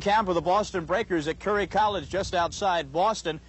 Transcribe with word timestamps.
training 0.00 0.16
camp 0.16 0.28
of 0.28 0.34
the 0.34 0.40
Boston 0.40 0.84
Breakers 0.84 1.28
at 1.28 1.40
Curry 1.40 1.66
College 1.66 2.08
just 2.08 2.34
outside 2.34 2.92
Boston. 2.92 3.40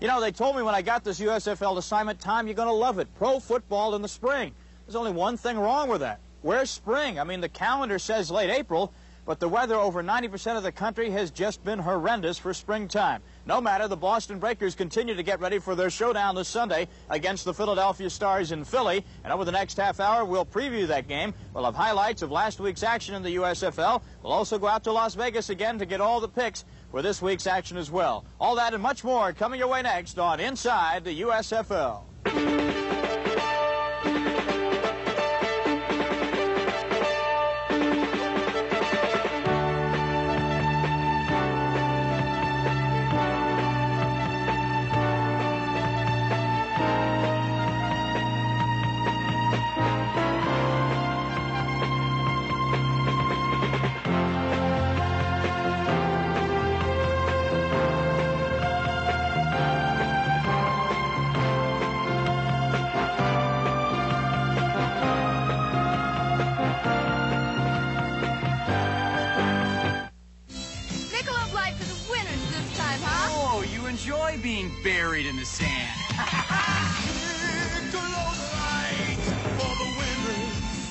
You 0.00 0.08
know, 0.08 0.20
they 0.20 0.32
told 0.32 0.56
me 0.56 0.62
when 0.62 0.74
I 0.74 0.82
got 0.82 1.04
this 1.04 1.20
USFL 1.20 1.76
assignment, 1.78 2.18
Tom, 2.18 2.46
you're 2.46 2.54
going 2.54 2.68
to 2.68 2.74
love 2.74 2.98
it. 2.98 3.08
Pro 3.16 3.38
football 3.38 3.94
in 3.94 4.02
the 4.02 4.08
spring. 4.08 4.52
There's 4.86 4.96
only 4.96 5.12
one 5.12 5.36
thing 5.36 5.58
wrong 5.58 5.88
with 5.88 6.00
that. 6.00 6.20
Where's 6.42 6.70
spring? 6.70 7.20
I 7.20 7.24
mean, 7.24 7.40
the 7.40 7.48
calendar 7.48 7.98
says 7.98 8.30
late 8.30 8.50
April, 8.50 8.92
but 9.24 9.38
the 9.38 9.48
weather 9.48 9.76
over 9.76 10.02
90% 10.02 10.56
of 10.56 10.62
the 10.62 10.72
country 10.72 11.10
has 11.10 11.30
just 11.30 11.62
been 11.64 11.78
horrendous 11.78 12.38
for 12.38 12.54
springtime. 12.54 13.22
No 13.50 13.60
matter, 13.60 13.88
the 13.88 13.96
Boston 13.96 14.38
Breakers 14.38 14.76
continue 14.76 15.16
to 15.16 15.24
get 15.24 15.40
ready 15.40 15.58
for 15.58 15.74
their 15.74 15.90
showdown 15.90 16.36
this 16.36 16.46
Sunday 16.46 16.86
against 17.08 17.44
the 17.44 17.52
Philadelphia 17.52 18.08
Stars 18.08 18.52
in 18.52 18.62
Philly. 18.62 19.04
And 19.24 19.32
over 19.32 19.44
the 19.44 19.50
next 19.50 19.76
half 19.76 19.98
hour, 19.98 20.24
we'll 20.24 20.46
preview 20.46 20.86
that 20.86 21.08
game. 21.08 21.34
We'll 21.52 21.64
have 21.64 21.74
highlights 21.74 22.22
of 22.22 22.30
last 22.30 22.60
week's 22.60 22.84
action 22.84 23.16
in 23.16 23.24
the 23.24 23.34
USFL. 23.34 24.02
We'll 24.22 24.32
also 24.32 24.56
go 24.56 24.68
out 24.68 24.84
to 24.84 24.92
Las 24.92 25.16
Vegas 25.16 25.50
again 25.50 25.80
to 25.80 25.84
get 25.84 26.00
all 26.00 26.20
the 26.20 26.28
picks 26.28 26.64
for 26.92 27.02
this 27.02 27.20
week's 27.20 27.48
action 27.48 27.76
as 27.76 27.90
well. 27.90 28.24
All 28.38 28.54
that 28.54 28.72
and 28.72 28.80
much 28.80 29.02
more 29.02 29.32
coming 29.32 29.58
your 29.58 29.66
way 29.66 29.82
next 29.82 30.20
on 30.20 30.38
Inside 30.38 31.02
the 31.02 31.22
USFL. 31.22 32.59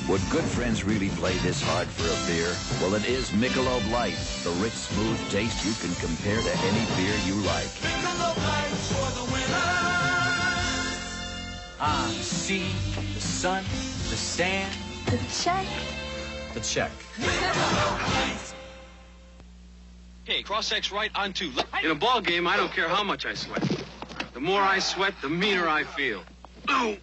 Would 0.09 0.21
good 0.31 0.44
friends 0.44 0.83
really 0.83 1.09
play 1.09 1.38
this 1.38 1.61
hard 1.61 1.88
for 1.88 2.08
a 2.08 2.27
beer? 2.27 2.52
Well, 2.81 2.95
it 2.95 3.08
is 3.08 3.30
Michelob 3.30 3.91
Light, 3.91 4.17
the 4.44 4.49
rich, 4.58 4.73
smooth 4.73 5.19
taste 5.30 5.63
you 5.63 5.73
can 5.73 5.94
compare 6.03 6.41
to 6.41 6.58
any 6.66 6.83
beer 6.97 7.16
you 7.27 7.36
like. 7.45 7.69
Michelob 7.86 8.38
Light 8.38 8.73
for 8.89 9.08
the 9.19 9.25
winner. 9.31 9.80
Ah, 11.80 12.08
the 12.08 12.23
sea, 12.23 12.71
the 13.14 13.21
sun, 13.21 13.64
the 14.09 14.17
sand. 14.17 14.76
The 15.05 15.20
check. 15.32 15.67
The 16.55 16.59
check. 16.61 16.92
Hey, 20.29 20.43
cross 20.43 20.71
X 20.71 20.91
right 20.91 21.09
on 21.15 21.33
two. 21.33 21.51
In 21.83 21.89
a 21.89 21.95
ball 21.95 22.21
game, 22.21 22.45
I 22.45 22.55
don't 22.55 22.71
care 22.71 22.87
how 22.87 23.03
much 23.03 23.25
I 23.25 23.33
sweat. 23.33 23.63
The 24.35 24.39
more 24.39 24.61
I 24.61 24.77
sweat, 24.77 25.15
the 25.23 25.27
meaner 25.27 25.67
I 25.67 25.83
feel. 25.83 26.21
Oh. 26.67 26.97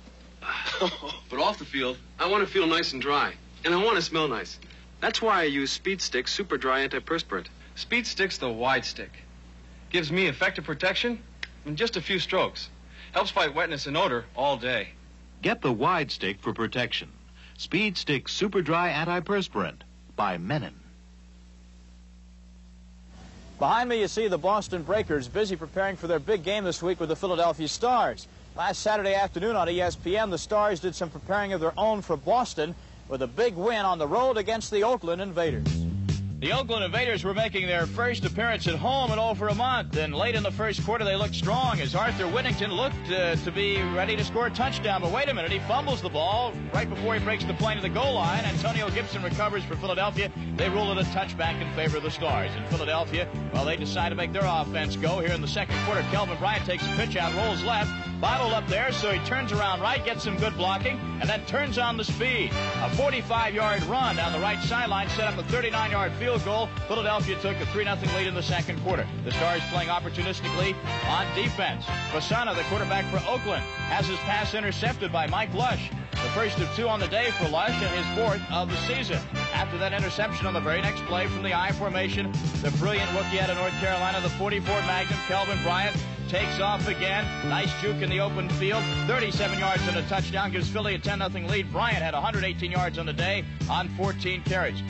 but 1.28 1.41
off 1.41 1.59
the 1.59 1.64
field, 1.64 1.98
I 2.20 2.28
want 2.28 2.47
to 2.47 2.53
feel 2.53 2.69
nice 2.69 2.92
and 2.92 3.03
dry. 3.03 3.32
And 3.64 3.75
I 3.75 3.82
want 3.82 3.97
to 3.97 4.03
smell 4.03 4.28
nice. 4.28 4.60
That's 5.00 5.20
why 5.20 5.41
I 5.41 5.44
use 5.44 5.72
Speed 5.72 6.03
Stick 6.03 6.28
Super 6.28 6.56
Dry 6.56 6.87
Antiperspirant. 6.87 7.47
Speed 7.75 8.06
Stick's 8.06 8.38
the 8.38 8.48
wide 8.48 8.84
stick. 8.84 9.10
Gives 9.91 10.12
me 10.12 10.28
effective 10.28 10.62
protection 10.64 11.20
in 11.64 11.75
just 11.75 11.97
a 11.97 12.00
few 12.00 12.20
strokes. 12.20 12.69
Helps 13.10 13.32
fight 13.32 13.56
wetness 13.56 13.87
and 13.87 13.97
odor 13.97 14.25
all 14.37 14.56
day. 14.56 14.91
Get 15.43 15.62
the 15.62 15.72
wide 15.72 16.12
stick 16.12 16.41
for 16.41 16.53
protection. 16.53 17.10
Speed 17.58 17.98
Stick 17.98 18.28
Super 18.28 18.62
Dry 18.62 18.93
Antiperspirant 18.93 19.81
by 20.14 20.38
Mennen. 20.38 20.75
Behind 23.59 23.89
me, 23.89 24.00
you 24.00 24.09
see 24.09 24.28
the 24.28 24.37
Boston 24.37 24.83
Breakers 24.83 25.28
busy 25.28 25.56
preparing 25.56 25.97
for 25.97 26.06
their 26.06 26.19
big 26.19 26.43
game 26.43 26.65
this 26.65 26.83
week 26.83 27.00
with 27.00 27.09
the 27.09 27.17
Philadelphia 27.17 27.67
Stars. 27.67 28.28
Last 28.55 28.81
Saturday 28.81 29.15
afternoon 29.15 29.56
on 29.56 29.67
ESPN, 29.67 30.31
the 30.31 30.37
Stars 30.37 30.78
did 30.78 30.94
some 30.94 31.09
preparing 31.09 31.55
of 31.55 31.61
their 31.62 31.72
own 31.78 32.03
for 32.03 32.19
Boston 32.19 32.75
with 33.09 33.22
a 33.22 33.27
big 33.27 33.55
win 33.55 33.87
on 33.87 33.99
the 33.99 34.06
road 34.06 34.37
against 34.37 34.71
the 34.71 34.84
Oakland 34.84 35.22
Invaders. 35.22 35.86
The 36.39 36.53
Oakland 36.53 36.85
Invaders 36.85 37.25
were 37.25 37.33
making 37.33 37.67
their 37.67 37.87
first 37.87 38.23
appearance 38.27 38.67
at 38.67 38.75
home 38.75 39.11
in 39.11 39.19
over 39.19 39.49
a 39.49 39.55
month, 39.55 39.97
and 39.97 40.15
late 40.15 40.35
in 40.35 40.43
the 40.43 40.51
first 40.51 40.85
quarter 40.85 41.03
they 41.03 41.17
looked 41.17 41.35
strong 41.35 41.81
as 41.81 41.95
Arthur 41.95 42.29
Whittington 42.29 42.71
looked 42.71 43.11
uh, 43.11 43.37
to 43.37 43.51
be 43.51 43.81
ready 43.95 44.17
to 44.17 44.23
score 44.23 44.49
a 44.49 44.51
touchdown. 44.51 45.01
But 45.01 45.13
wait 45.13 45.31
a 45.31 45.35
minute, 45.35 45.51
he 45.51 45.61
fumbles 45.61 46.03
the 46.03 46.11
ball 46.11 46.53
right 46.75 46.91
before 46.91 47.15
he 47.15 47.21
breaks 47.21 47.45
the 47.45 47.55
plane 47.55 47.77
to 47.77 47.83
the 47.83 47.89
goal 47.89 48.13
line. 48.13 48.45
Antonio 48.45 48.91
Gibson 48.91 49.23
recovers 49.23 49.65
for 49.65 49.77
Philadelphia. 49.77 50.31
They 50.57 50.69
rule 50.69 50.93
it 50.93 50.99
a 50.99 51.09
touchback 51.09 51.59
in 51.59 51.73
favor 51.73 51.97
of 51.97 52.03
the 52.03 52.11
Stars. 52.11 52.55
In 52.55 52.65
Philadelphia, 52.65 53.27
well, 53.55 53.65
they 53.65 53.79
decide 53.79 54.11
to 54.11 54.15
make 54.15 54.35
their 54.35 54.45
offense 54.45 54.95
go 54.95 55.21
here 55.21 55.33
in 55.33 55.41
the 55.41 55.49
second 55.49 55.83
quarter. 55.87 56.03
Kelvin 56.11 56.37
Bryant 56.37 56.67
takes 56.67 56.87
a 56.87 56.91
pitch 56.97 57.17
out, 57.17 57.35
rolls 57.35 57.65
left, 57.65 57.91
bottled 58.21 58.53
up 58.53 58.66
there, 58.69 58.93
so 58.93 59.10
he 59.10 59.25
turns 59.27 59.53
around 59.53 59.81
right, 59.81 60.04
gets 60.04 60.25
some 60.25 60.37
good 60.37 60.56
blocking, 60.56 60.99
and 61.21 61.28
then 61.28 61.44
turns 61.47 61.78
on 61.78 61.97
the 61.97 62.04
speed. 62.04 62.50
A 62.50 62.91
45-yard 62.91 63.82
run 63.84 64.16
down 64.16 64.32
the 64.32 64.38
right 64.38 64.60
sideline 64.62 65.09
set 65.10 65.32
up 65.32 65.38
a 65.38 65.43
39-yard 65.44 66.12
field 66.12 66.44
goal. 66.44 66.69
Philadelphia 66.88 67.38
took 67.41 67.56
a 67.56 67.66
3-0 67.66 68.15
lead 68.15 68.26
in 68.26 68.34
the 68.34 68.43
second 68.43 68.81
quarter. 68.82 69.06
The 69.25 69.32
Stars 69.32 69.62
playing 69.71 69.88
opportunistically 69.88 70.75
on 71.09 71.34
defense. 71.34 71.84
Besana, 72.12 72.55
the 72.56 72.62
quarterback 72.65 73.05
for 73.10 73.19
Oakland, 73.28 73.62
has 73.88 74.06
his 74.06 74.19
pass 74.21 74.55
intercepted 74.55 75.12
by 75.12 75.26
Mike 75.26 75.53
Lush. 75.55 75.91
The 76.22 76.31
first 76.32 76.59
of 76.59 76.75
two 76.75 76.88
on 76.88 76.99
the 77.00 77.09
day 77.09 77.31
for 77.32 77.49
Lush 77.49 77.71
and 77.71 77.94
his 77.94 78.19
fourth 78.19 78.41
of 78.50 78.69
the 78.69 78.77
season. 78.88 79.19
After 79.54 79.78
that 79.78 79.93
interception 79.93 80.47
on 80.47 80.54
the 80.54 80.60
very 80.60 80.81
next 80.81 81.03
play 81.03 81.27
from 81.27 81.43
the 81.43 81.54
I 81.54 81.72
formation, 81.72 82.32
the 82.62 82.71
brilliant 82.78 83.10
rookie 83.12 83.38
out 83.38 83.50
of 83.50 83.56
North 83.56 83.72
Carolina, 83.75 84.21
the 84.21 84.31
44 84.31 84.66
Magnum, 84.82 85.19
Kelvin 85.28 85.62
Bryant, 85.62 85.97
takes 86.28 86.59
off 86.59 86.88
again. 86.88 87.25
Nice 87.49 87.72
juke 87.81 88.03
in 88.03 88.10
the 88.10 88.21
open 88.21 88.49
field. 88.50 88.82
37 89.06 89.59
yards 89.59 89.87
and 89.87 89.97
a 89.97 90.03
touchdown 90.09 90.50
gives 90.50 90.69
Philly 90.69 90.94
a 90.94 90.99
10-0 90.99 91.49
lead. 91.49 91.71
Bryant 91.71 92.03
had 92.03 92.15
118 92.15 92.71
yards 92.71 92.99
on 92.99 93.06
the 93.06 93.12
day 93.12 93.44
on 93.69 93.88
14 93.91 94.43
carries. 94.43 94.82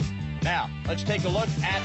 Now, 0.43 0.69
let's 0.87 1.03
take 1.03 1.23
a 1.25 1.29
look 1.29 1.49
at 1.63 1.81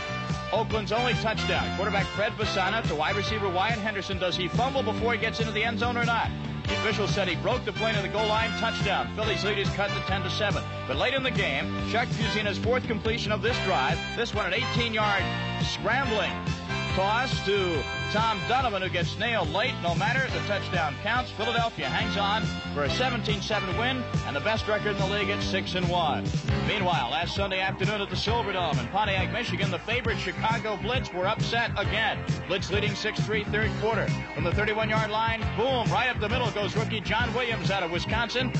Oakland's 0.52 0.92
only 0.92 1.14
touchdown. 1.14 1.76
Quarterback 1.76 2.06
Fred 2.08 2.32
Besana 2.32 2.86
to 2.88 2.94
wide 2.94 3.16
receiver 3.16 3.48
Wyatt 3.48 3.78
Henderson. 3.78 4.18
Does 4.18 4.36
he 4.36 4.48
fumble 4.48 4.82
before 4.82 5.12
he 5.12 5.18
gets 5.18 5.40
into 5.40 5.52
the 5.52 5.64
end 5.64 5.78
zone 5.78 5.96
or 5.96 6.04
not? 6.04 6.30
The 6.66 6.74
official 6.74 7.08
said 7.08 7.28
he 7.28 7.36
broke 7.36 7.64
the 7.64 7.72
plane 7.72 7.94
of 7.96 8.02
the 8.02 8.08
goal 8.08 8.26
line, 8.26 8.50
touchdown. 8.58 9.14
Philly's 9.14 9.44
lead 9.44 9.58
is 9.58 9.68
cut 9.70 9.90
to 9.90 10.00
10 10.06 10.22
to 10.22 10.30
7. 10.30 10.62
But 10.86 10.96
late 10.96 11.14
in 11.14 11.22
the 11.22 11.30
game, 11.30 11.90
Chuck 11.90 12.08
Fusina's 12.08 12.58
fourth 12.58 12.86
completion 12.86 13.32
of 13.32 13.42
this 13.42 13.56
drive. 13.64 13.98
This 14.16 14.34
one 14.34 14.46
an 14.46 14.52
18-yard 14.52 15.22
scrambling 15.64 16.32
toss 16.94 17.44
to 17.46 17.82
Tom 18.12 18.38
Donovan, 18.46 18.82
who 18.82 18.90
gets 18.90 19.18
nailed 19.18 19.48
late. 19.54 19.72
No 19.82 19.94
matter, 19.94 20.30
the 20.32 20.46
touchdown 20.46 20.94
counts. 21.02 21.30
Philadelphia 21.30 21.88
hangs 21.88 22.18
on 22.18 22.42
for 22.74 22.84
a 22.84 22.88
17-7 22.88 23.78
win 23.78 24.04
and 24.26 24.36
the 24.36 24.40
best 24.40 24.68
record 24.68 24.88
in 24.88 24.98
the 24.98 25.06
league 25.06 25.30
at 25.30 25.38
6-1. 25.38 26.68
Meanwhile, 26.68 27.08
last 27.10 27.34
Sunday 27.34 27.60
afternoon 27.60 28.02
at 28.02 28.10
the 28.10 28.16
Silverdome 28.16 28.78
in 28.78 28.86
Pontiac, 28.88 29.32
Michigan, 29.32 29.70
the 29.70 29.78
favorite 29.78 30.18
Chicago 30.18 30.76
Blitz 30.76 31.10
were 31.10 31.26
upset 31.26 31.70
again. 31.78 32.18
Blitz 32.48 32.70
leading 32.70 32.90
6-3 32.90 33.50
third 33.50 33.70
quarter. 33.80 34.06
From 34.34 34.44
the 34.44 34.50
31-yard 34.50 35.10
line, 35.10 35.40
boom, 35.56 35.90
right 35.90 36.10
up 36.10 36.20
the 36.20 36.28
middle 36.28 36.50
goes 36.50 36.76
rookie 36.76 37.00
John 37.00 37.32
Williams 37.32 37.70
out 37.70 37.82
of 37.82 37.90
Wisconsin. 37.90 38.52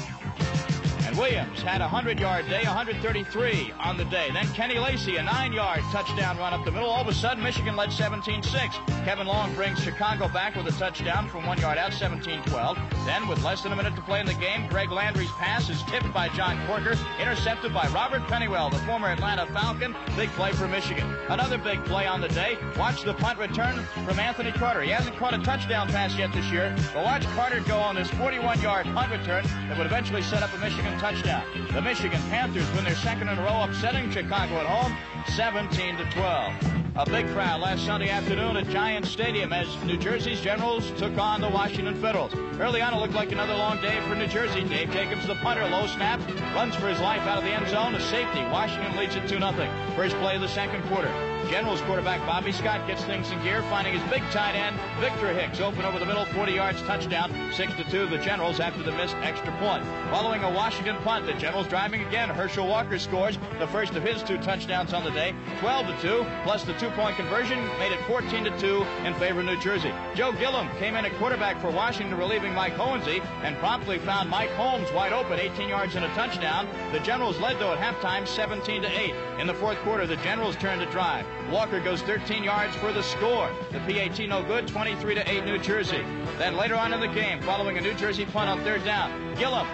And 1.05 1.19
Williams 1.19 1.61
had 1.63 1.81
a 1.81 1.87
100-yard 1.87 2.49
day, 2.49 2.63
133 2.63 3.73
on 3.79 3.97
the 3.97 4.05
day. 4.05 4.31
Then 4.33 4.47
Kenny 4.55 4.79
Lacy, 4.79 5.17
a 5.17 5.23
9-yard 5.23 5.81
touchdown 5.91 6.39
run 6.39 6.53
up 6.53 6.65
the 6.65 6.71
middle. 6.71 6.89
All 6.89 7.03
of 7.03 7.09
a 7.09 7.15
sudden, 7.15 7.43
Michigan 7.43 7.75
led 7.77 7.91
17-6. 7.91 9.05
Kevin 9.05 9.27
Long 9.27 9.53
brings 9.55 9.83
Chicago 9.83 10.29
back 10.29 10.55
with 10.55 10.67
a 10.69 10.79
touchdown 10.79 11.29
from 11.29 11.45
one 11.45 11.59
yard 11.59 11.77
out, 11.77 11.91
17-12. 11.91 13.05
Then, 13.05 13.27
with 13.27 13.43
less 13.43 13.63
than 13.63 13.73
a 13.73 13.77
minute 13.77 13.97
to 13.97 14.03
play 14.03 14.21
in 14.21 14.27
the 14.27 14.35
game, 14.35 14.69
Greg 14.69 14.93
Landry's 14.93 15.31
pass 15.33 15.69
is 15.69 15.83
tipped 15.85 16.13
by 16.15 16.29
John 16.31 16.65
Corker, 16.67 16.97
intercepted 17.21 17.75
by 17.75 17.89
Robert 17.89 18.23
Pennywell, 18.29 18.71
the 18.71 18.79
former 18.79 19.09
Atlanta 19.09 19.47
Falcon. 19.47 19.97
Big 20.17 20.31
play 20.31 20.53
for 20.53 20.69
Michigan. 20.69 21.13
Another 21.29 21.59
big 21.59 21.85
play 21.85 22.07
on 22.07 22.21
the 22.21 22.29
day. 22.29 22.57
Watch 22.79 23.03
the 23.03 23.15
punt 23.15 23.39
return 23.39 23.85
from 24.07 24.21
Anthony 24.21 24.53
Carter. 24.53 24.83
He 24.83 24.91
hasn't 24.91 25.17
caught 25.17 25.35
a 25.35 25.39
touchdown 25.39 25.89
pass 25.89 26.17
yet 26.17 26.33
this 26.33 26.47
year, 26.47 26.75
but 26.95 27.05
watch 27.05 27.25
Carter 27.35 27.61
go 27.61 27.79
on 27.79 27.97
this 27.97 28.09
41-yard 28.09 28.87
punt 28.87 29.11
return 29.11 29.45
that 29.69 29.77
would 29.77 29.87
eventually 29.87 30.23
set 30.23 30.43
up 30.43 30.53
a 30.55 30.59
Michigan 30.59 30.92
touchdown. 30.99 31.45
The 31.73 31.81
Michigan 31.81 32.21
Panthers 32.31 32.71
win 32.73 32.85
their 32.85 32.95
second 32.97 33.29
in 33.29 33.39
a 33.39 33.43
row, 33.43 33.63
upsetting 33.63 34.11
Chicago 34.11 34.57
at 34.57 34.67
home, 34.67 34.97
17 35.35 35.97
to 35.97 36.05
12. 36.11 36.55
A 36.95 37.07
big 37.07 37.27
crowd 37.29 37.63
last 37.63 37.87
Sunday 37.87 38.11
afternoon 38.11 38.57
at 38.59 38.69
Giant 38.69 39.07
Stadium 39.07 39.53
as 39.53 39.67
New 39.85 39.97
Jersey's 39.97 40.41
Generals 40.43 40.91
took 40.99 41.17
on 41.17 41.41
the 41.41 41.49
Washington 41.49 41.95
Federals. 42.03 42.35
Early 42.61 42.83
on, 42.83 42.93
it 42.93 42.99
looked 42.99 43.15
like 43.15 43.33
another 43.33 43.55
long 43.55 43.81
day 43.81 43.99
for 44.07 44.15
New 44.15 44.27
Jersey. 44.27 44.63
Dave 44.65 44.91
Jacobs, 44.91 45.27
the 45.27 45.35
punter, 45.37 45.67
low 45.69 45.87
snap, 45.87 46.21
runs 46.55 46.75
for 46.77 46.89
his 46.89 47.01
life 47.01 47.23
out 47.23 47.39
of 47.39 47.45
the 47.45 47.51
end 47.51 47.67
zone. 47.69 47.95
A 47.95 48.01
safety. 48.01 48.41
Washington 48.45 48.95
leads 48.97 49.15
it 49.15 49.23
2 49.23 49.39
0. 49.39 49.95
First 49.97 50.17
play 50.17 50.35
of 50.35 50.43
the 50.43 50.49
second 50.49 50.83
quarter. 50.89 51.32
Generals 51.51 51.81
quarterback 51.83 52.25
Bobby 52.27 52.53
Scott 52.53 52.87
gets 52.87 53.05
things 53.05 53.31
in 53.31 53.43
gear, 53.43 53.63
finding 53.65 53.93
his 53.93 54.03
big 54.11 54.23
tight 54.31 54.55
end, 54.55 54.77
Victor 55.01 55.33
Hicks, 55.33 55.61
open 55.61 55.85
over 55.85 55.99
the 55.99 56.07
middle, 56.07 56.25
40 56.27 56.53
yards, 56.53 56.81
touchdown, 56.83 57.33
6 57.53 57.75
to 57.75 57.85
2, 57.85 58.07
the 58.07 58.19
Generals 58.19 58.61
after 58.61 58.83
the 58.83 58.93
missed 58.93 59.17
extra 59.17 59.53
point. 59.59 59.85
Following 60.11 60.43
a 60.45 60.51
Washington 60.51 60.97
punt, 60.99 61.27
the 61.27 61.35
Generals 61.35 61.69
driving 61.69 62.03
again. 62.03 62.29
Herschel 62.29 62.67
Walker 62.67 62.99
scores 62.99 63.39
the 63.59 63.67
first 63.67 63.95
of 63.95 64.03
his 64.03 64.23
two 64.23 64.39
touchdowns 64.39 64.93
on 64.93 65.05
the 65.05 65.11
day, 65.11 65.35
12 65.61 65.87
to 65.87 66.03
2, 66.03 66.27
plus 66.45 66.65
the 66.65 66.75
two 66.75 66.91
point 66.91 67.17
conversion 67.17 67.59
made 67.79 67.93
it 67.93 68.01
14 68.07 68.45
to 68.45 68.59
2 68.59 68.83
in 69.05 69.15
favor 69.15 69.41
of 69.41 69.47
New 69.47 69.59
Jersey. 69.61 69.93
Joe 70.15 70.33
Gilliam 70.33 70.69
came 70.79 70.95
in 70.97 71.05
at 71.05 71.13
quarterback 71.19 71.61
for 71.61 71.71
Washington, 71.71 72.17
relieving 72.17 72.55
Mike 72.55 72.75
Hohensee, 72.75 73.25
and 73.43 73.57
promptly 73.59 73.99
found 73.99 74.31
Mike 74.31 74.51
Holmes 74.51 74.91
wide 74.93 75.13
open, 75.13 75.39
18 75.39 75.69
yards 75.69 75.97
and 75.97 76.05
a 76.05 76.09
touchdown. 76.09 76.67
The 76.93 77.01
Generals 77.01 77.39
led, 77.39 77.59
though, 77.59 77.75
at 77.75 77.79
halftime, 77.79 78.27
17 78.27 78.83
to 78.83 78.89
8. 78.89 79.15
In 79.41 79.47
the 79.47 79.55
fourth 79.55 79.79
quarter, 79.79 80.07
the 80.07 80.17
Generals 80.17 80.57
turned 80.57 80.81
to 80.81 80.91
drive. 80.91 81.27
Walker 81.51 81.81
goes 81.81 82.03
13 82.03 82.45
yards 82.45 82.75
for 82.77 82.93
the 82.93 83.03
score. 83.03 83.51
The 83.71 83.81
PAT 83.81 84.29
no 84.29 84.43
good, 84.43 84.69
23 84.69 85.15
to 85.15 85.31
8 85.31 85.45
New 85.45 85.59
Jersey. 85.59 86.05
Then 86.39 86.57
later 86.57 86.77
on 86.77 86.93
in 86.93 87.01
the 87.01 87.09
game, 87.09 87.41
following 87.43 87.77
a 87.79 87.81
New 87.81 87.95
Jersey 87.95 88.25
punt 88.25 88.49
on 88.49 88.61
third 88.63 88.85
down, 88.85 89.35
Gilliam 89.35 89.67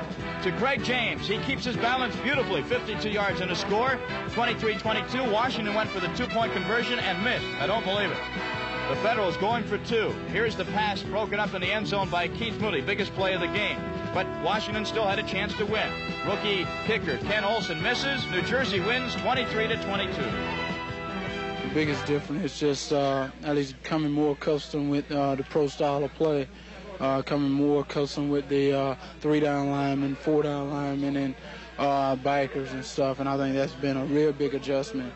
to 0.42 0.52
Craig 0.52 0.82
James. 0.84 1.26
He 1.26 1.38
keeps 1.38 1.64
his 1.64 1.76
balance 1.76 2.14
beautifully, 2.16 2.62
52 2.62 3.10
yards 3.10 3.40
and 3.40 3.50
a 3.50 3.56
score. 3.56 3.98
23-22. 4.28 5.30
Washington 5.32 5.74
went 5.74 5.90
for 5.90 6.00
the 6.00 6.08
two-point 6.14 6.52
conversion 6.52 6.98
and 6.98 7.22
missed. 7.24 7.46
I 7.60 7.66
don't 7.66 7.84
believe 7.84 8.10
it. 8.10 8.18
The 8.88 8.96
Federals 8.96 9.36
going 9.36 9.64
for 9.64 9.76
two. 9.78 10.12
Here's 10.28 10.56
the 10.56 10.64
pass 10.64 11.02
broken 11.02 11.38
up 11.38 11.52
in 11.52 11.60
the 11.60 11.70
end 11.70 11.86
zone 11.86 12.08
by 12.08 12.28
Keith 12.28 12.58
Moody, 12.60 12.80
biggest 12.80 13.12
play 13.14 13.34
of 13.34 13.40
the 13.40 13.48
game. 13.48 13.78
But 14.14 14.26
Washington 14.42 14.86
still 14.86 15.04
had 15.04 15.18
a 15.18 15.22
chance 15.22 15.54
to 15.58 15.66
win. 15.66 15.92
Rookie 16.26 16.66
kicker 16.86 17.18
Ken 17.18 17.44
Olson 17.44 17.82
misses. 17.82 18.24
New 18.30 18.40
Jersey 18.42 18.80
wins 18.80 19.14
23 19.16 19.68
to 19.68 19.76
22. 19.84 20.22
The 21.68 21.74
biggest 21.74 22.06
difference 22.06 22.44
is 22.44 22.58
just 22.58 22.92
uh, 22.94 23.28
at 23.44 23.54
least 23.54 23.80
becoming 23.82 24.10
more 24.10 24.32
accustomed 24.32 24.90
with 24.90 25.12
uh, 25.12 25.34
the 25.34 25.42
pro 25.42 25.68
style 25.68 26.02
of 26.02 26.14
play, 26.14 26.48
uh, 26.98 27.20
coming 27.20 27.50
more 27.50 27.82
accustomed 27.82 28.30
with 28.30 28.48
the 28.48 28.72
uh, 28.72 28.96
three 29.20 29.38
down 29.38 29.70
linemen, 29.70 30.14
four 30.14 30.42
down 30.42 30.70
linemen, 30.70 31.16
and 31.16 31.34
uh, 31.76 32.16
backers 32.16 32.72
and 32.72 32.82
stuff. 32.82 33.20
And 33.20 33.28
I 33.28 33.36
think 33.36 33.54
that's 33.54 33.74
been 33.74 33.98
a 33.98 34.04
real 34.06 34.32
big 34.32 34.54
adjustment. 34.54 35.12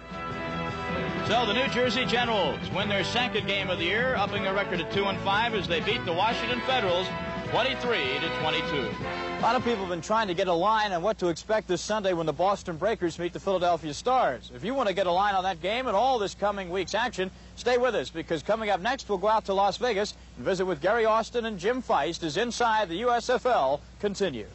So 1.26 1.46
the 1.46 1.54
New 1.54 1.68
Jersey 1.68 2.04
Generals 2.04 2.60
win 2.76 2.90
their 2.90 3.04
second 3.04 3.46
game 3.46 3.70
of 3.70 3.78
the 3.78 3.86
year, 3.86 4.14
upping 4.16 4.42
their 4.42 4.52
record 4.52 4.78
to 4.80 4.92
2 4.92 5.06
and 5.06 5.18
5 5.20 5.54
as 5.54 5.66
they 5.66 5.80
beat 5.80 6.04
the 6.04 6.12
Washington 6.12 6.60
Federals 6.66 7.06
23 7.52 7.98
to 8.20 8.28
22. 8.40 8.90
A 9.36 9.40
lot 9.42 9.54
of 9.54 9.62
people 9.62 9.80
have 9.80 9.90
been 9.90 10.00
trying 10.00 10.26
to 10.26 10.32
get 10.32 10.48
a 10.48 10.52
line 10.52 10.90
on 10.90 11.02
what 11.02 11.18
to 11.18 11.28
expect 11.28 11.68
this 11.68 11.82
Sunday 11.82 12.14
when 12.14 12.24
the 12.24 12.32
Boston 12.32 12.78
Breakers 12.78 13.18
meet 13.18 13.34
the 13.34 13.38
Philadelphia 13.38 13.92
Stars. 13.92 14.50
If 14.54 14.64
you 14.64 14.72
want 14.72 14.88
to 14.88 14.94
get 14.94 15.06
a 15.06 15.12
line 15.12 15.34
on 15.34 15.44
that 15.44 15.60
game 15.60 15.86
and 15.86 15.94
all 15.94 16.18
this 16.18 16.34
coming 16.34 16.70
week's 16.70 16.94
action, 16.94 17.30
stay 17.56 17.76
with 17.76 17.94
us 17.94 18.08
because 18.08 18.42
coming 18.42 18.70
up 18.70 18.80
next 18.80 19.06
we'll 19.06 19.18
go 19.18 19.28
out 19.28 19.44
to 19.44 19.52
Las 19.52 19.76
Vegas 19.76 20.14
and 20.38 20.46
visit 20.46 20.64
with 20.64 20.80
Gary 20.80 21.04
Austin 21.04 21.44
and 21.44 21.58
Jim 21.58 21.82
Feist 21.82 22.22
as 22.22 22.38
Inside 22.38 22.88
the 22.88 23.02
USFL 23.02 23.80
continues. 24.00 24.48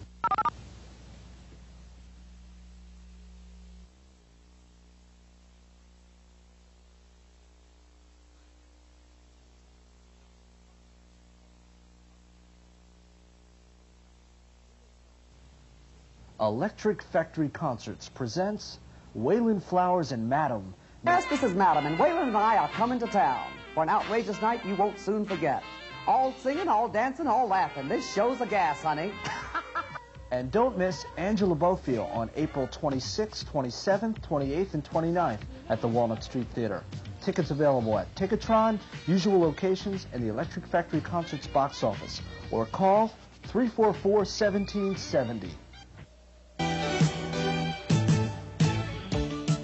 Electric 16.48 17.02
Factory 17.02 17.50
Concerts 17.50 18.08
presents 18.08 18.80
Wayland 19.14 19.62
Flowers 19.62 20.14
and 20.14 20.30
Madam. 20.30 20.74
Yes, 21.06 21.26
this 21.26 21.44
is 21.44 21.54
Madam, 21.54 21.86
and 21.86 22.00
Wayland 22.00 22.30
and 22.30 22.38
I 22.38 22.56
are 22.56 22.70
coming 22.70 23.00
to 23.00 23.08
town 23.08 23.52
for 23.74 23.84
an 23.84 23.90
outrageous 23.90 24.42
night 24.42 24.66
you 24.66 24.74
won't 24.76 24.98
soon 24.98 25.26
forget. 25.26 25.62
All 26.08 26.34
singing, 26.42 26.70
all 26.70 26.88
dancing, 26.88 27.28
all 27.28 27.50
laughing. 27.50 27.90
This 27.90 28.10
show's 28.14 28.40
a 28.40 28.46
gas, 28.46 28.82
honey. 28.82 29.12
And 30.32 30.52
don't 30.52 30.78
miss 30.78 31.06
Angela 31.16 31.56
Bofill 31.56 32.14
on 32.14 32.30
April 32.36 32.68
26th, 32.68 33.46
27th, 33.46 34.20
28th, 34.20 34.74
and 34.74 34.84
29th 34.84 35.40
at 35.70 35.80
the 35.80 35.88
Walnut 35.88 36.22
Street 36.22 36.48
Theater. 36.54 36.84
Tickets 37.22 37.52
available 37.52 37.98
at 37.98 38.14
Ticketron, 38.16 38.78
usual 39.06 39.40
locations, 39.40 40.06
and 40.12 40.22
the 40.22 40.28
Electric 40.28 40.66
Factory 40.68 41.00
Concerts 41.00 41.48
box 41.48 41.82
office. 41.82 42.22
Or 42.52 42.66
call 42.66 43.08
344 43.44 44.12
1770. 44.12 45.50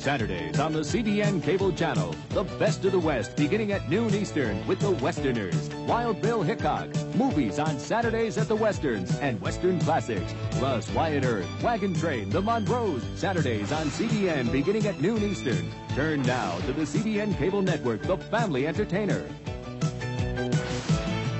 Saturdays 0.04 0.60
on 0.60 0.74
the 0.74 0.82
CBN 0.82 1.42
cable 1.42 1.72
channel. 1.72 2.14
The 2.32 2.44
best 2.60 2.84
of 2.84 2.92
the 2.92 3.00
West 3.00 3.38
beginning 3.38 3.72
at 3.72 3.90
noon 3.90 4.14
Eastern 4.14 4.68
with 4.68 4.82
the 4.82 4.92
Westerners. 4.92 5.70
Wild 5.88 6.22
Bill 6.22 6.44
Hickok. 6.44 6.94
Movies 7.16 7.58
on 7.58 7.80
Saturdays 7.80 8.38
at 8.38 8.50
the 8.50 8.56
Westerns 8.56 9.18
and 9.20 9.40
Western 9.40 9.80
Classics. 9.80 10.36
Plus 10.52 10.90
Wyatt 10.90 11.24
Earp, 11.24 11.46
Wagon 11.64 11.94
Train, 11.94 12.30
The 12.30 12.42
Monroes. 12.42 13.02
Saturdays 13.16 13.72
on 13.72 13.88
CBN 13.88 14.52
beginning 14.52 14.88
at 14.88 15.00
noon 15.00 15.24
Eastern. 15.24 15.72
Turn 15.96 16.22
now 16.24 16.58
to 16.66 16.74
the 16.74 16.82
CBN 16.82 17.38
cable 17.38 17.62
network, 17.62 18.02
The 18.02 18.18
Family 18.18 18.68
Entertainer. 18.68 19.24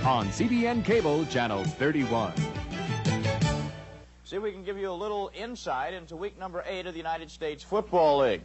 On 0.06 0.26
CBN 0.28 0.86
Cable, 0.86 1.26
Channel 1.26 1.66
31. 1.66 2.53
See 4.34 4.40
we 4.40 4.52
can 4.52 4.64
give 4.64 4.80
you 4.80 4.90
a 4.90 4.92
little 4.92 5.30
insight 5.36 5.94
into 5.94 6.16
week 6.16 6.40
number 6.40 6.64
eight 6.68 6.88
of 6.88 6.94
the 6.94 6.98
United 6.98 7.30
States 7.30 7.64
Football 7.64 8.22
League. 8.22 8.42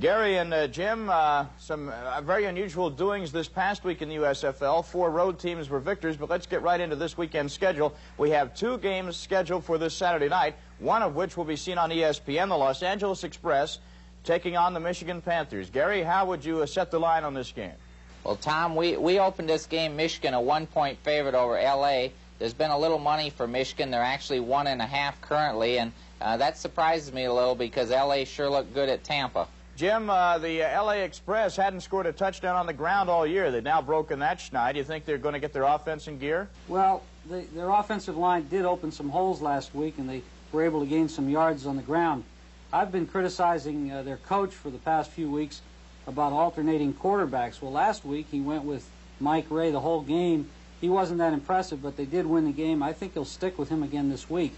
Gary 0.00 0.36
and 0.36 0.52
uh, 0.52 0.66
Jim, 0.66 1.08
uh, 1.08 1.46
some 1.60 1.90
uh, 1.90 2.20
very 2.22 2.46
unusual 2.46 2.90
doings 2.90 3.30
this 3.30 3.46
past 3.46 3.84
week 3.84 4.02
in 4.02 4.08
the 4.08 4.16
USFL. 4.16 4.84
Four 4.84 5.12
road 5.12 5.38
teams 5.38 5.68
were 5.68 5.78
victors, 5.78 6.16
but 6.16 6.28
let's 6.28 6.48
get 6.48 6.62
right 6.62 6.80
into 6.80 6.96
this 6.96 7.16
weekend's 7.16 7.52
schedule. 7.52 7.94
We 8.16 8.30
have 8.30 8.52
two 8.52 8.78
games 8.78 9.16
scheduled 9.16 9.62
for 9.62 9.78
this 9.78 9.94
Saturday 9.94 10.28
night, 10.28 10.56
one 10.80 11.02
of 11.02 11.14
which 11.14 11.36
will 11.36 11.44
be 11.44 11.54
seen 11.54 11.78
on 11.78 11.90
ESPN, 11.90 12.48
the 12.48 12.56
Los 12.56 12.82
Angeles 12.82 13.22
Express, 13.22 13.78
taking 14.24 14.56
on 14.56 14.74
the 14.74 14.80
Michigan 14.80 15.22
Panthers. 15.22 15.70
Gary, 15.70 16.02
how 16.02 16.26
would 16.26 16.44
you 16.44 16.62
uh, 16.62 16.66
set 16.66 16.90
the 16.90 16.98
line 16.98 17.22
on 17.22 17.32
this 17.32 17.52
game? 17.52 17.76
Well, 18.24 18.34
Tom, 18.34 18.74
we, 18.74 18.96
we 18.96 19.20
opened 19.20 19.48
this 19.48 19.66
game, 19.66 19.94
Michigan, 19.94 20.34
a 20.34 20.40
one-point 20.40 20.98
favorite 21.04 21.36
over 21.36 21.56
L.A., 21.56 22.12
there's 22.38 22.54
been 22.54 22.70
a 22.70 22.78
little 22.78 22.98
money 22.98 23.30
for 23.30 23.46
Michigan. 23.46 23.90
They're 23.90 24.02
actually 24.02 24.40
one 24.40 24.66
and 24.66 24.80
a 24.80 24.86
half 24.86 25.20
currently, 25.20 25.78
and 25.78 25.92
uh, 26.20 26.36
that 26.36 26.56
surprises 26.56 27.12
me 27.12 27.24
a 27.24 27.32
little 27.32 27.54
because 27.54 27.90
L.A. 27.90 28.24
sure 28.24 28.48
looked 28.48 28.74
good 28.74 28.88
at 28.88 29.04
Tampa. 29.04 29.48
Jim, 29.76 30.10
uh, 30.10 30.38
the 30.38 30.62
uh, 30.62 30.68
L.A. 30.68 31.04
Express 31.04 31.54
hadn't 31.56 31.80
scored 31.80 32.06
a 32.06 32.12
touchdown 32.12 32.56
on 32.56 32.66
the 32.66 32.72
ground 32.72 33.08
all 33.08 33.26
year. 33.26 33.50
They've 33.50 33.62
now 33.62 33.80
broken 33.80 34.18
that 34.20 34.38
schneid. 34.38 34.72
Do 34.72 34.78
you 34.78 34.84
think 34.84 35.04
they're 35.04 35.18
going 35.18 35.34
to 35.34 35.38
get 35.38 35.52
their 35.52 35.62
offense 35.64 36.08
in 36.08 36.18
gear? 36.18 36.48
Well, 36.66 37.02
they, 37.30 37.44
their 37.44 37.70
offensive 37.70 38.16
line 38.16 38.48
did 38.48 38.64
open 38.64 38.90
some 38.90 39.08
holes 39.08 39.40
last 39.40 39.74
week, 39.74 39.94
and 39.98 40.08
they 40.08 40.22
were 40.50 40.64
able 40.64 40.80
to 40.80 40.86
gain 40.86 41.08
some 41.08 41.28
yards 41.28 41.66
on 41.66 41.76
the 41.76 41.82
ground. 41.82 42.24
I've 42.72 42.90
been 42.90 43.06
criticizing 43.06 43.92
uh, 43.92 44.02
their 44.02 44.16
coach 44.16 44.52
for 44.52 44.70
the 44.70 44.78
past 44.78 45.10
few 45.10 45.30
weeks 45.30 45.62
about 46.06 46.32
alternating 46.32 46.92
quarterbacks. 46.92 47.62
Well, 47.62 47.72
last 47.72 48.04
week 48.04 48.26
he 48.30 48.40
went 48.40 48.64
with 48.64 48.88
Mike 49.20 49.46
Rae 49.48 49.70
the 49.70 49.80
whole 49.80 50.00
game 50.00 50.50
he 50.80 50.88
wasn't 50.88 51.18
that 51.18 51.32
impressive, 51.32 51.82
but 51.82 51.96
they 51.96 52.04
did 52.04 52.26
win 52.26 52.44
the 52.44 52.52
game. 52.52 52.82
I 52.82 52.92
think 52.92 53.14
he'll 53.14 53.24
stick 53.24 53.58
with 53.58 53.68
him 53.68 53.82
again 53.82 54.08
this 54.08 54.30
week. 54.30 54.54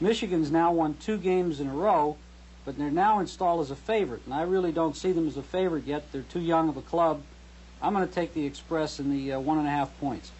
Michigan's 0.00 0.50
now 0.50 0.72
won 0.72 0.94
two 0.94 1.16
games 1.16 1.60
in 1.60 1.68
a 1.68 1.74
row, 1.74 2.16
but 2.64 2.76
they're 2.76 2.90
now 2.90 3.20
installed 3.20 3.60
as 3.62 3.70
a 3.70 3.76
favorite, 3.76 4.22
and 4.26 4.34
I 4.34 4.42
really 4.42 4.72
don't 4.72 4.96
see 4.96 5.12
them 5.12 5.26
as 5.26 5.36
a 5.36 5.42
favorite 5.42 5.84
yet. 5.86 6.12
They're 6.12 6.22
too 6.22 6.40
young 6.40 6.68
of 6.68 6.76
a 6.76 6.82
club. 6.82 7.22
I'm 7.80 7.94
going 7.94 8.06
to 8.06 8.12
take 8.12 8.34
the 8.34 8.44
Express 8.44 9.00
in 9.00 9.10
the 9.10 9.34
uh, 9.34 9.40
one 9.40 9.58
and 9.58 9.66
a 9.66 9.70
half 9.70 9.98
points. 10.00 10.32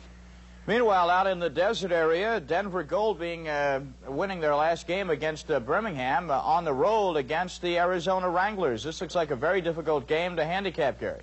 Meanwhile, 0.66 1.10
out 1.10 1.28
in 1.28 1.38
the 1.38 1.48
desert 1.48 1.92
area, 1.92 2.40
Denver 2.40 2.82
Gold 2.82 3.20
being 3.20 3.48
uh, 3.48 3.82
winning 4.08 4.40
their 4.40 4.56
last 4.56 4.88
game 4.88 5.10
against 5.10 5.48
uh, 5.48 5.60
Birmingham 5.60 6.28
uh, 6.28 6.40
on 6.40 6.64
the 6.64 6.72
road 6.72 7.16
against 7.16 7.62
the 7.62 7.78
Arizona 7.78 8.28
Wranglers. 8.28 8.82
This 8.82 9.00
looks 9.00 9.14
like 9.14 9.30
a 9.30 9.36
very 9.36 9.60
difficult 9.60 10.08
game 10.08 10.34
to 10.36 10.44
handicap, 10.44 10.98
Gary. 10.98 11.22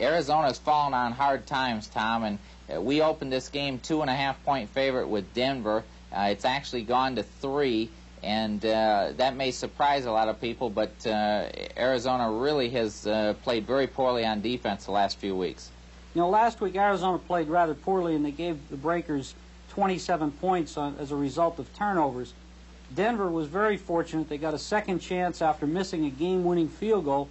Arizona's 0.00 0.58
fallen 0.58 0.94
on 0.94 1.12
hard 1.12 1.46
times, 1.46 1.86
Tom, 1.86 2.24
and 2.24 2.38
uh, 2.74 2.80
we 2.80 3.00
opened 3.00 3.32
this 3.32 3.48
game 3.48 3.78
two 3.78 4.00
and 4.00 4.10
a 4.10 4.14
half 4.14 4.42
point 4.44 4.70
favorite 4.70 5.08
with 5.08 5.32
Denver. 5.34 5.84
Uh, 6.12 6.28
it's 6.30 6.44
actually 6.44 6.82
gone 6.82 7.16
to 7.16 7.22
three, 7.22 7.90
and 8.22 8.64
uh, 8.64 9.12
that 9.16 9.36
may 9.36 9.50
surprise 9.50 10.04
a 10.06 10.10
lot 10.10 10.28
of 10.28 10.40
people, 10.40 10.70
but 10.70 10.92
uh, 11.06 11.48
Arizona 11.76 12.30
really 12.30 12.70
has 12.70 13.06
uh, 13.06 13.34
played 13.42 13.66
very 13.66 13.86
poorly 13.86 14.24
on 14.24 14.40
defense 14.40 14.86
the 14.86 14.92
last 14.92 15.18
few 15.18 15.36
weeks. 15.36 15.70
You 16.14 16.22
know, 16.22 16.28
last 16.28 16.60
week 16.60 16.76
Arizona 16.76 17.18
played 17.18 17.48
rather 17.48 17.74
poorly, 17.74 18.14
and 18.14 18.24
they 18.24 18.30
gave 18.30 18.68
the 18.70 18.76
Breakers 18.76 19.34
27 19.70 20.30
points 20.32 20.76
on, 20.76 20.96
as 20.98 21.12
a 21.12 21.16
result 21.16 21.58
of 21.58 21.72
turnovers. 21.76 22.32
Denver 22.94 23.28
was 23.28 23.48
very 23.48 23.76
fortunate. 23.76 24.28
They 24.28 24.38
got 24.38 24.54
a 24.54 24.58
second 24.58 25.00
chance 25.00 25.42
after 25.42 25.66
missing 25.66 26.04
a 26.04 26.10
game-winning 26.10 26.68
field 26.68 27.04
goal. 27.04 27.28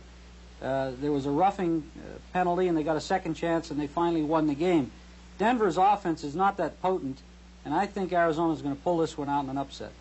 Uh, 0.64 0.92
there 1.02 1.12
was 1.12 1.26
a 1.26 1.30
roughing 1.30 1.84
penalty, 2.32 2.68
and 2.68 2.78
they 2.78 2.84
got 2.84 2.96
a 2.96 3.02
second 3.02 3.34
chance, 3.34 3.70
and 3.70 3.80
they 3.80 3.88
finally 3.88 4.24
won 4.24 4.48
the 4.48 4.56
game. 4.56 4.90
Denver's 5.38 5.78
offense 5.78 6.24
is 6.24 6.36
not 6.36 6.58
that 6.58 6.82
potent, 6.82 7.22
and 7.66 7.74
I 7.74 7.86
think 7.86 8.14
Arizona's 8.14 8.62
going 8.62 8.76
to 8.76 8.82
pull 8.82 8.98
this 8.98 9.18
one 9.18 9.28
out 9.30 9.44
in 9.44 9.50
an 9.50 9.58
upset. 9.58 9.92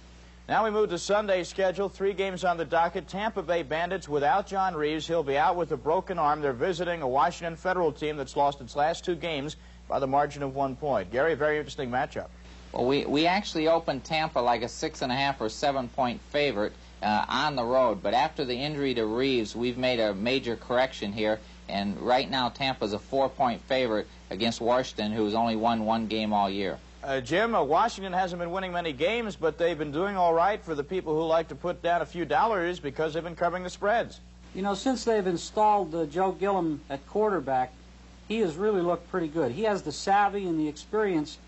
Now 0.48 0.64
we 0.64 0.70
move 0.70 0.90
to 0.90 0.98
Sunday's 0.98 1.48
schedule. 1.48 1.88
Three 1.88 2.12
games 2.12 2.44
on 2.44 2.56
the 2.56 2.64
docket. 2.64 3.08
Tampa 3.08 3.42
Bay 3.42 3.62
Bandits 3.62 4.08
without 4.08 4.46
John 4.46 4.74
Reaves. 4.74 5.06
He'll 5.06 5.22
be 5.22 5.38
out 5.38 5.56
with 5.56 5.72
a 5.72 5.76
broken 5.76 6.18
arm. 6.18 6.40
They're 6.40 6.52
visiting 6.52 7.00
a 7.00 7.08
Washington 7.08 7.56
Federal 7.56 7.92
team 7.92 8.16
that's 8.16 8.36
lost 8.36 8.60
its 8.60 8.76
last 8.76 9.04
two 9.04 9.14
games 9.14 9.56
by 9.88 9.98
the 9.98 10.06
margin 10.06 10.42
of 10.42 10.54
one 10.54 10.76
point. 10.76 11.10
Gary, 11.10 11.34
very 11.34 11.58
interesting 11.58 11.90
matchup. 11.90 12.26
Well, 12.72 12.86
we, 12.86 13.04
we 13.04 13.26
actually 13.26 13.68
opened 13.68 14.04
Tampa 14.04 14.40
like 14.40 14.62
a 14.62 14.68
six 14.68 15.02
and 15.02 15.12
a 15.12 15.14
half 15.14 15.40
or 15.40 15.48
seven 15.48 15.88
point 15.88 16.20
favorite 16.30 16.72
uh, 17.02 17.24
on 17.28 17.56
the 17.56 17.64
road, 17.64 18.02
but 18.02 18.14
after 18.14 18.44
the 18.44 18.54
injury 18.54 18.94
to 18.94 19.04
Reaves, 19.04 19.56
we've 19.56 19.78
made 19.78 20.00
a 20.00 20.14
major 20.14 20.56
correction 20.56 21.12
here, 21.12 21.40
and 21.68 21.98
right 22.00 22.30
now 22.30 22.48
Tampa's 22.48 22.92
a 22.92 22.98
four 22.98 23.28
point 23.28 23.60
favorite 23.62 24.06
against 24.30 24.60
Washington, 24.60 25.12
who's 25.12 25.34
only 25.34 25.56
won 25.56 25.84
one 25.84 26.06
game 26.06 26.32
all 26.32 26.48
year. 26.48 26.78
Uh, 27.02 27.20
Jim, 27.20 27.54
uh, 27.54 27.62
Washington 27.62 28.12
hasn't 28.12 28.38
been 28.38 28.52
winning 28.52 28.72
many 28.72 28.92
games, 28.92 29.34
but 29.34 29.58
they've 29.58 29.78
been 29.78 29.90
doing 29.90 30.16
all 30.16 30.32
right 30.32 30.62
for 30.62 30.76
the 30.76 30.84
people 30.84 31.14
who 31.14 31.26
like 31.26 31.48
to 31.48 31.56
put 31.56 31.82
down 31.82 32.00
a 32.00 32.06
few 32.06 32.24
dollars 32.24 32.78
because 32.78 33.14
they've 33.14 33.24
been 33.24 33.34
covering 33.34 33.64
the 33.64 33.70
spreads. 33.70 34.20
You 34.54 34.62
know, 34.62 34.74
since 34.74 35.04
they've 35.04 35.26
installed 35.26 35.94
uh, 35.94 36.04
Joe 36.06 36.30
Gilliam 36.32 36.80
at 36.88 37.04
quarterback, 37.08 37.72
he 38.28 38.38
has 38.38 38.54
really 38.54 38.82
looked 38.82 39.10
pretty 39.10 39.26
good. 39.26 39.50
He 39.50 39.64
has 39.64 39.82
the 39.82 39.90
savvy 39.90 40.46
and 40.46 40.60
the 40.60 40.68
experience 40.68 41.38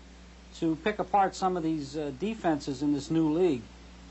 to 0.59 0.75
pick 0.83 0.99
apart 0.99 1.35
some 1.35 1.55
of 1.55 1.63
these 1.63 1.95
uh, 1.95 2.11
defenses 2.19 2.81
in 2.81 2.93
this 2.93 3.09
new 3.09 3.31
league. 3.31 3.61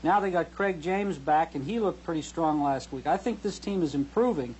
Now 0.05 0.19
they 0.19 0.29
got 0.29 0.53
Craig 0.53 0.83
James 0.83 1.17
back, 1.17 1.55
and 1.55 1.65
he 1.65 1.79
looked 1.79 2.03
pretty 2.03 2.21
strong 2.21 2.61
last 2.61 2.93
week. 2.93 3.07
I 3.07 3.17
think 3.17 3.41
this 3.41 3.57
team 3.57 3.81
is 3.81 3.95
improving. 3.95 4.53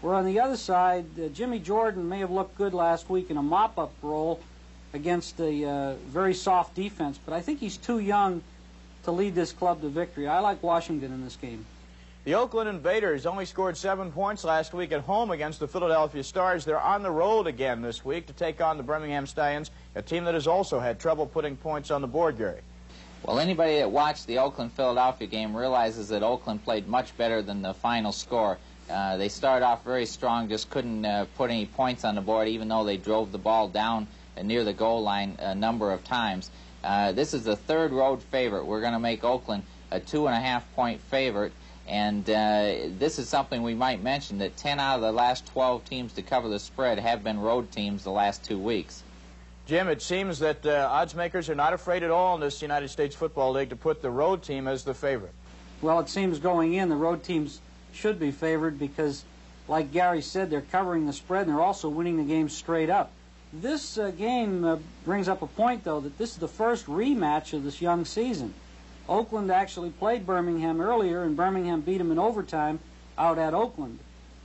Where 0.00 0.14
on 0.14 0.24
the 0.24 0.38
other 0.38 0.56
side, 0.56 1.06
uh, 1.18 1.26
Jimmy 1.30 1.58
Jordan 1.58 2.08
may 2.08 2.20
have 2.20 2.30
looked 2.30 2.56
good 2.56 2.72
last 2.72 3.10
week 3.10 3.28
in 3.28 3.36
a 3.36 3.42
mop-up 3.42 3.90
role 4.02 4.38
against 4.92 5.40
a 5.40 5.68
uh, 5.68 5.94
very 6.06 6.32
soft 6.32 6.76
defense, 6.76 7.18
but 7.24 7.34
I 7.34 7.40
think 7.40 7.58
he's 7.58 7.76
too 7.76 7.98
young 7.98 8.40
to 9.02 9.10
lead 9.10 9.34
this 9.34 9.50
club 9.50 9.80
to 9.80 9.88
victory. 9.88 10.28
I 10.28 10.38
like 10.38 10.62
Washington 10.62 11.12
in 11.12 11.24
this 11.24 11.34
game. 11.34 11.66
The 12.22 12.36
Oakland 12.36 12.68
Invaders 12.68 13.26
only 13.26 13.46
scored 13.46 13.76
seven 13.76 14.12
points 14.12 14.44
last 14.44 14.74
week 14.74 14.92
at 14.92 15.00
home 15.00 15.32
against 15.32 15.58
the 15.58 15.66
Philadelphia 15.66 16.22
Stars. 16.22 16.64
They're 16.64 16.80
on 16.80 17.02
the 17.02 17.10
road 17.10 17.48
again 17.48 17.82
this 17.82 18.04
week 18.04 18.28
to 18.28 18.32
take 18.32 18.60
on 18.60 18.76
the 18.76 18.84
Birmingham 18.84 19.26
Stallions, 19.26 19.72
a 19.96 20.02
team 20.02 20.22
that 20.26 20.34
has 20.34 20.46
also 20.46 20.78
had 20.78 21.00
trouble 21.00 21.26
putting 21.26 21.56
points 21.56 21.90
on 21.90 22.00
the 22.00 22.06
board, 22.06 22.38
Gary. 22.38 22.60
Well, 23.26 23.38
anybody 23.38 23.78
that 23.78 23.90
watched 23.90 24.26
the 24.26 24.36
Oakland-Philadelphia 24.36 25.26
game 25.26 25.56
realizes 25.56 26.10
that 26.10 26.22
Oakland 26.22 26.62
played 26.62 26.86
much 26.86 27.16
better 27.16 27.40
than 27.40 27.62
the 27.62 27.72
final 27.72 28.12
score. 28.12 28.58
Uh, 28.90 29.16
they 29.16 29.30
started 29.30 29.64
off 29.64 29.82
very 29.82 30.04
strong, 30.04 30.50
just 30.50 30.68
couldn't 30.68 31.06
uh, 31.06 31.24
put 31.34 31.48
any 31.48 31.64
points 31.64 32.04
on 32.04 32.16
the 32.16 32.20
board, 32.20 32.48
even 32.48 32.68
though 32.68 32.84
they 32.84 32.98
drove 32.98 33.32
the 33.32 33.38
ball 33.38 33.66
down 33.66 34.06
near 34.42 34.62
the 34.62 34.74
goal 34.74 35.02
line 35.02 35.36
a 35.38 35.54
number 35.54 35.90
of 35.90 36.04
times. 36.04 36.50
Uh, 36.82 37.12
this 37.12 37.32
is 37.32 37.44
the 37.44 37.56
third 37.56 37.92
road 37.92 38.22
favorite. 38.24 38.66
We're 38.66 38.82
going 38.82 38.92
to 38.92 38.98
make 38.98 39.24
Oakland 39.24 39.62
a 39.90 40.00
two 40.00 40.26
and 40.26 40.36
a 40.36 40.40
half 40.40 40.70
point 40.74 41.00
favorite. 41.00 41.52
And 41.88 42.28
uh, 42.28 42.90
this 42.98 43.18
is 43.18 43.26
something 43.26 43.62
we 43.62 43.74
might 43.74 44.02
mention 44.02 44.36
that 44.38 44.58
10 44.58 44.78
out 44.78 44.96
of 44.96 45.00
the 45.00 45.12
last 45.12 45.46
12 45.46 45.82
teams 45.86 46.12
to 46.12 46.22
cover 46.22 46.50
the 46.50 46.58
spread 46.58 46.98
have 46.98 47.24
been 47.24 47.40
road 47.40 47.72
teams 47.72 48.04
the 48.04 48.10
last 48.10 48.44
two 48.44 48.58
weeks. 48.58 49.02
Jim, 49.66 49.88
it 49.88 50.02
seems 50.02 50.40
that 50.40 50.66
uh, 50.66 50.88
odds 50.90 51.14
makers 51.14 51.48
are 51.48 51.54
not 51.54 51.72
afraid 51.72 52.02
at 52.02 52.10
all 52.10 52.34
in 52.34 52.40
this 52.40 52.60
United 52.60 52.88
States 52.88 53.16
Football 53.16 53.52
League 53.52 53.70
to 53.70 53.76
put 53.76 54.02
the 54.02 54.10
road 54.10 54.42
team 54.42 54.68
as 54.68 54.84
the 54.84 54.92
favorite. 54.92 55.32
Well, 55.80 56.00
it 56.00 56.10
seems 56.10 56.38
going 56.38 56.74
in, 56.74 56.90
the 56.90 56.96
road 56.96 57.24
teams 57.24 57.60
should 57.94 58.18
be 58.18 58.30
favored 58.30 58.78
because, 58.78 59.24
like 59.66 59.90
Gary 59.90 60.20
said, 60.20 60.50
they're 60.50 60.60
covering 60.60 61.06
the 61.06 61.14
spread 61.14 61.46
and 61.46 61.56
they're 61.56 61.64
also 61.64 61.88
winning 61.88 62.18
the 62.18 62.24
game 62.24 62.50
straight 62.50 62.90
up. 62.90 63.10
This 63.54 63.96
uh, 63.96 64.10
game 64.10 64.64
uh, 64.64 64.78
brings 65.06 65.28
up 65.28 65.40
a 65.40 65.46
point, 65.46 65.84
though, 65.84 66.00
that 66.00 66.18
this 66.18 66.32
is 66.32 66.38
the 66.38 66.48
first 66.48 66.86
rematch 66.86 67.54
of 67.54 67.64
this 67.64 67.80
young 67.80 68.04
season. 68.04 68.52
Oakland 69.08 69.50
actually 69.50 69.90
played 69.90 70.26
Birmingham 70.26 70.80
earlier, 70.80 71.22
and 71.22 71.36
Birmingham 71.36 71.80
beat 71.80 71.98
them 71.98 72.10
in 72.10 72.18
overtime 72.18 72.80
out 73.16 73.38
at 73.38 73.54
Oakland. 73.54 73.98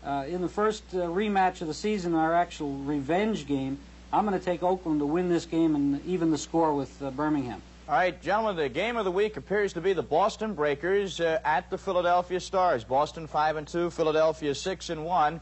Uh, 0.06 0.26
in 0.30 0.42
the 0.42 0.48
first 0.48 0.84
uh, 0.94 0.98
rematch 1.00 1.60
of 1.60 1.68
the 1.68 1.74
season, 1.74 2.14
our 2.14 2.34
actual 2.34 2.74
revenge 2.78 3.48
game, 3.48 3.80
I'm 4.12 4.26
going 4.26 4.38
to 4.38 4.44
take 4.44 4.64
Oakland 4.64 5.00
to 5.02 5.06
win 5.06 5.30
this 5.30 5.46
game 5.46 5.76
and 5.76 6.04
even 6.06 6.32
the 6.32 6.38
score 6.38 6.74
with 6.74 7.02
uh, 7.02 7.12
Birmingham. 7.12 7.62
All 7.88 7.94
right, 7.94 8.20
gentlemen, 8.22 8.56
the 8.56 8.68
game 8.68 8.98
of 8.98 9.06
the 9.06 9.12
week 9.12 9.38
appears 9.38 9.74
to 9.74 9.82
be 9.82 9.94
the 9.94 10.04
Boston 10.04 10.56
Breakers 10.56 11.20
uh, 11.20 11.40
at 11.46 11.70
the 11.70 11.78
Philadelphia 11.78 12.40
Stars. 12.40 12.84
Boston 12.84 13.28
5 13.28 13.58
and 13.58 13.68
2, 13.68 13.92
Philadelphia 13.92 14.56
6 14.56 14.90
and 14.90 15.06
1. 15.06 15.42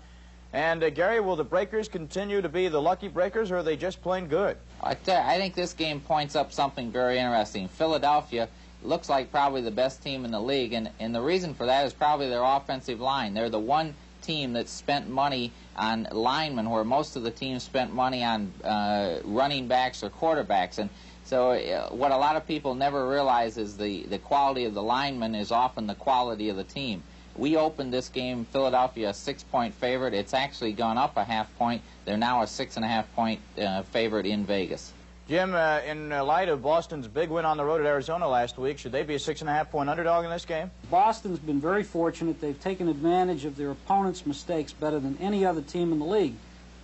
And 0.51 0.83
uh, 0.83 0.89
Gary, 0.89 1.21
will 1.21 1.37
the 1.37 1.45
Breakers 1.45 1.87
continue 1.87 2.41
to 2.41 2.49
be 2.49 2.67
the 2.67 2.81
lucky 2.81 3.07
Breakers, 3.07 3.51
or 3.51 3.57
are 3.57 3.63
they 3.63 3.77
just 3.77 4.01
plain 4.01 4.27
good? 4.27 4.57
I, 4.83 4.91
I 5.07 5.37
think 5.37 5.55
this 5.55 5.71
game 5.71 6.01
points 6.01 6.35
up 6.35 6.51
something 6.51 6.91
very 6.91 7.19
interesting. 7.19 7.69
Philadelphia 7.69 8.49
looks 8.83 9.07
like 9.07 9.31
probably 9.31 9.61
the 9.61 9.71
best 9.71 10.03
team 10.03 10.25
in 10.25 10.31
the 10.31 10.41
league, 10.41 10.73
and, 10.73 10.89
and 10.99 11.15
the 11.15 11.21
reason 11.21 11.53
for 11.53 11.65
that 11.65 11.85
is 11.85 11.93
probably 11.93 12.29
their 12.29 12.43
offensive 12.43 12.99
line. 12.99 13.33
They're 13.33 13.49
the 13.49 13.59
one 13.59 13.93
team 14.27 14.53
that 14.53 14.67
spent 14.67 15.09
money 15.09 15.51
on 15.75 16.07
linemen, 16.11 16.69
where 16.69 16.83
most 16.83 17.15
of 17.15 17.23
the 17.23 17.31
teams 17.31 17.63
spent 17.63 17.93
money 17.93 18.23
on 18.23 18.51
uh, 18.63 19.19
running 19.23 19.67
backs 19.67 20.03
or 20.03 20.09
quarterbacks. 20.09 20.77
And 20.77 20.89
so, 21.23 21.51
uh, 21.51 21.89
what 21.89 22.11
a 22.11 22.17
lot 22.17 22.35
of 22.35 22.45
people 22.45 22.75
never 22.75 23.09
realize 23.09 23.57
is 23.57 23.77
the, 23.77 24.03
the 24.03 24.19
quality 24.19 24.65
of 24.65 24.73
the 24.73 24.83
linemen 24.83 25.33
is 25.35 25.51
often 25.51 25.87
the 25.87 25.95
quality 25.95 26.49
of 26.49 26.57
the 26.57 26.63
team. 26.63 27.01
We 27.35 27.55
opened 27.55 27.93
this 27.93 28.09
game, 28.09 28.45
Philadelphia, 28.45 29.09
a 29.09 29.13
six-point 29.13 29.73
favorite. 29.75 30.13
It's 30.13 30.33
actually 30.33 30.73
gone 30.73 30.97
up 30.97 31.17
a 31.17 31.23
half 31.23 31.47
point. 31.57 31.81
They're 32.05 32.17
now 32.17 32.41
a 32.41 32.47
six-and-a-half-point 32.47 33.39
uh, 33.59 33.83
favorite 33.83 34.25
in 34.25 34.45
Vegas. 34.45 34.93
Jim, 35.27 35.53
uh, 35.53 35.81
in 35.85 36.09
light 36.09 36.47
of 36.47 36.61
Boston's 36.61 37.07
big 37.07 37.29
win 37.29 37.43
on 37.43 37.57
the 37.57 37.65
road 37.65 37.81
at 37.81 37.87
Arizona 37.87 38.27
last 38.29 38.57
week, 38.57 38.79
should 38.79 38.93
they 38.93 39.03
be 39.03 39.15
a 39.15 39.19
six-and-a-half-point 39.19 39.89
underdog 39.89 40.23
in 40.23 40.31
this 40.31 40.45
game? 40.45 40.71
Boston's 40.89 41.39
been 41.39 41.59
very 41.59 41.83
fortunate. 41.83 42.39
They've 42.39 42.59
taken 42.59 42.87
advantage 42.87 43.43
of 43.43 43.57
their 43.57 43.71
opponent's 43.71 44.25
mistakes 44.25 44.71
better 44.71 44.99
than 44.99 45.17
any 45.19 45.45
other 45.45 45.61
team 45.61 45.91
in 45.91 45.99
the 45.99 46.05
league. 46.05 46.35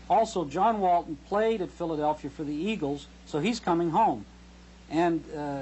Also, 0.10 0.44
John 0.44 0.82
Walton 0.82 1.18
played 1.28 1.62
at 1.62 1.72
Philadelphia 1.72 2.30
for 2.30 2.44
the 2.44 2.54
Eagles, 2.54 3.08
so 3.26 3.40
he's 3.40 3.62
coming 3.62 3.92
home. 3.92 4.26
And 4.90 5.24
uh, 5.36 5.62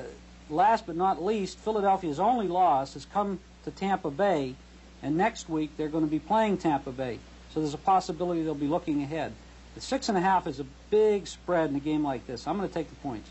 last 0.50 0.88
but 0.88 0.96
not 0.96 1.24
least, 1.24 1.60
Philadelphia's 1.60 2.20
only 2.20 2.48
loss 2.48 2.96
has 2.96 3.06
come 3.06 3.40
to 3.64 3.72
Tampa 3.72 4.10
Bay 4.10 4.56
and 5.04 5.18
next 5.18 5.50
week 5.50 5.72
they're 5.78 5.90
going 5.90 6.06
to 6.06 6.10
be 6.10 6.20
playing 6.20 6.58
Tampa 6.58 6.92
Bay. 6.92 7.20
So 7.54 7.60
there's 7.60 7.74
a 7.74 7.80
possibility 7.80 8.44
they'll 8.44 8.56
be 8.56 8.68
looking 8.68 9.02
ahead. 9.04 9.34
The 9.76 9.82
six 9.82 10.10
and 10.10 10.18
a 10.18 10.22
half 10.22 10.48
is 10.48 10.60
a 10.60 10.66
big 10.90 11.28
spread 11.28 11.70
in 11.70 11.76
a 11.76 11.80
game 11.80 12.04
like 12.04 12.28
this. 12.28 12.48
I'm 12.48 12.58
going 12.58 12.68
to 12.68 12.74
take 12.74 12.90
the 12.90 12.96
points. 12.98 13.30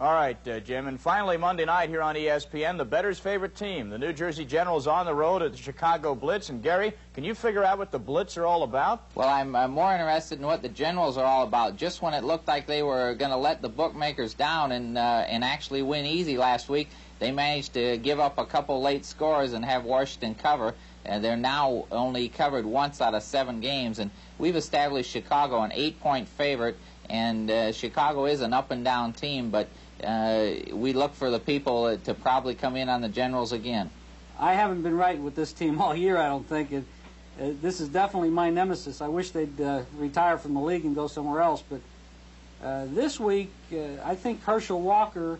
All 0.00 0.12
right, 0.12 0.36
uh, 0.48 0.58
Jim. 0.58 0.88
And 0.88 1.00
finally, 1.00 1.36
Monday 1.36 1.64
night 1.64 1.88
here 1.88 2.02
on 2.02 2.16
ESPN, 2.16 2.78
the 2.78 2.84
better's 2.84 3.20
favorite 3.20 3.54
team, 3.54 3.90
the 3.90 3.98
New 3.98 4.12
Jersey 4.12 4.44
Generals, 4.44 4.88
on 4.88 5.06
the 5.06 5.14
road 5.14 5.40
at 5.40 5.52
the 5.52 5.56
Chicago 5.56 6.16
Blitz. 6.16 6.48
And 6.48 6.60
Gary, 6.64 6.94
can 7.14 7.22
you 7.22 7.32
figure 7.32 7.62
out 7.62 7.78
what 7.78 7.92
the 7.92 7.98
Blitz 8.00 8.36
are 8.36 8.44
all 8.44 8.64
about? 8.64 9.04
Well, 9.14 9.28
I'm, 9.28 9.54
I'm 9.54 9.70
more 9.70 9.92
interested 9.92 10.40
in 10.40 10.46
what 10.46 10.62
the 10.62 10.68
Generals 10.68 11.16
are 11.16 11.24
all 11.24 11.44
about. 11.44 11.76
Just 11.76 12.02
when 12.02 12.12
it 12.12 12.24
looked 12.24 12.48
like 12.48 12.66
they 12.66 12.82
were 12.82 13.14
going 13.14 13.30
to 13.30 13.36
let 13.36 13.62
the 13.62 13.68
bookmakers 13.68 14.34
down 14.34 14.72
and 14.72 14.98
uh, 14.98 15.24
and 15.28 15.44
actually 15.44 15.82
win 15.82 16.06
easy 16.06 16.38
last 16.38 16.68
week, 16.68 16.88
they 17.20 17.30
managed 17.30 17.74
to 17.74 17.96
give 17.98 18.18
up 18.18 18.38
a 18.38 18.46
couple 18.46 18.82
late 18.82 19.04
scores 19.04 19.52
and 19.52 19.64
have 19.64 19.84
Washington 19.84 20.34
cover. 20.34 20.74
And 21.04 21.22
they're 21.22 21.36
now 21.36 21.86
only 21.92 22.28
covered 22.28 22.66
once 22.66 23.00
out 23.00 23.14
of 23.14 23.22
seven 23.22 23.60
games. 23.60 24.00
And 24.00 24.10
we've 24.38 24.56
established 24.56 25.10
Chicago 25.10 25.62
an 25.62 25.72
eight-point 25.72 26.28
favorite. 26.28 26.76
And 27.08 27.50
uh, 27.50 27.72
Chicago 27.72 28.24
is 28.24 28.40
an 28.40 28.52
up-and-down 28.54 29.12
team, 29.12 29.50
but 29.50 29.68
uh, 30.02 30.50
we 30.72 30.92
look 30.94 31.14
for 31.14 31.30
the 31.30 31.38
people 31.38 31.96
to 31.98 32.14
probably 32.14 32.54
come 32.54 32.76
in 32.76 32.88
on 32.88 33.02
the 33.02 33.08
Generals 33.08 33.52
again. 33.52 33.90
I 34.38 34.54
haven't 34.54 34.82
been 34.82 34.96
right 34.96 35.18
with 35.18 35.34
this 35.34 35.52
team 35.52 35.80
all 35.80 35.94
year, 35.94 36.16
I 36.16 36.28
don't 36.28 36.46
think. 36.48 36.72
It, 36.72 36.84
uh, 37.40 37.50
this 37.60 37.80
is 37.80 37.88
definitely 37.88 38.30
my 38.30 38.50
nemesis. 38.50 39.00
I 39.00 39.08
wish 39.08 39.30
they'd 39.30 39.60
uh, 39.60 39.82
retire 39.96 40.38
from 40.38 40.54
the 40.54 40.60
league 40.60 40.84
and 40.84 40.94
go 40.94 41.08
somewhere 41.08 41.42
else. 41.42 41.62
But 41.68 41.80
uh, 42.62 42.86
this 42.86 43.20
week, 43.20 43.52
uh, 43.72 43.76
I 44.04 44.14
think 44.14 44.42
Herschel 44.44 44.80
Walker 44.80 45.38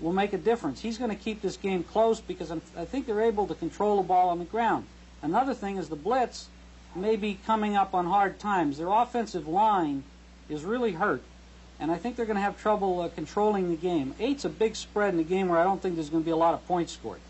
will 0.00 0.12
make 0.12 0.32
a 0.32 0.38
difference. 0.38 0.80
He's 0.80 0.98
going 0.98 1.10
to 1.10 1.16
keep 1.16 1.42
this 1.42 1.56
game 1.56 1.84
close 1.84 2.20
because 2.20 2.50
I'm, 2.50 2.60
i 2.76 2.84
think 2.84 3.06
they're 3.06 3.20
able 3.20 3.46
to 3.46 3.54
control 3.54 3.98
the 3.98 4.02
ball 4.02 4.30
on 4.30 4.38
the 4.38 4.44
ground. 4.46 4.86
Another 5.22 5.54
thing 5.54 5.76
is 5.76 5.88
the 5.88 5.96
blitz 5.96 6.48
may 6.96 7.16
be 7.16 7.38
coming 7.46 7.76
up 7.76 7.94
on 7.94 8.06
hard 8.06 8.38
times. 8.38 8.78
Their 8.78 8.88
offensive 8.88 9.48
line 9.48 10.04
is 10.48 10.64
really 10.64 10.92
hurt, 10.92 11.22
and 11.80 11.90
I 11.90 11.96
think 11.96 12.16
they're 12.16 12.26
going 12.26 12.36
to 12.36 12.42
have 12.42 12.60
trouble 12.60 13.00
uh, 13.00 13.08
controlling 13.08 13.70
the 13.70 13.76
game. 13.76 14.14
Eight's 14.18 14.44
a 14.44 14.48
big 14.48 14.76
spread 14.76 15.14
in 15.14 15.20
a 15.20 15.24
game 15.24 15.48
where 15.48 15.58
I 15.58 15.64
don't 15.64 15.80
think 15.80 15.94
there's 15.94 16.10
going 16.10 16.22
to 16.22 16.26
be 16.26 16.32
a 16.32 16.36
lot 16.36 16.54
of 16.54 16.66
points 16.66 16.92
scored. 16.92 17.20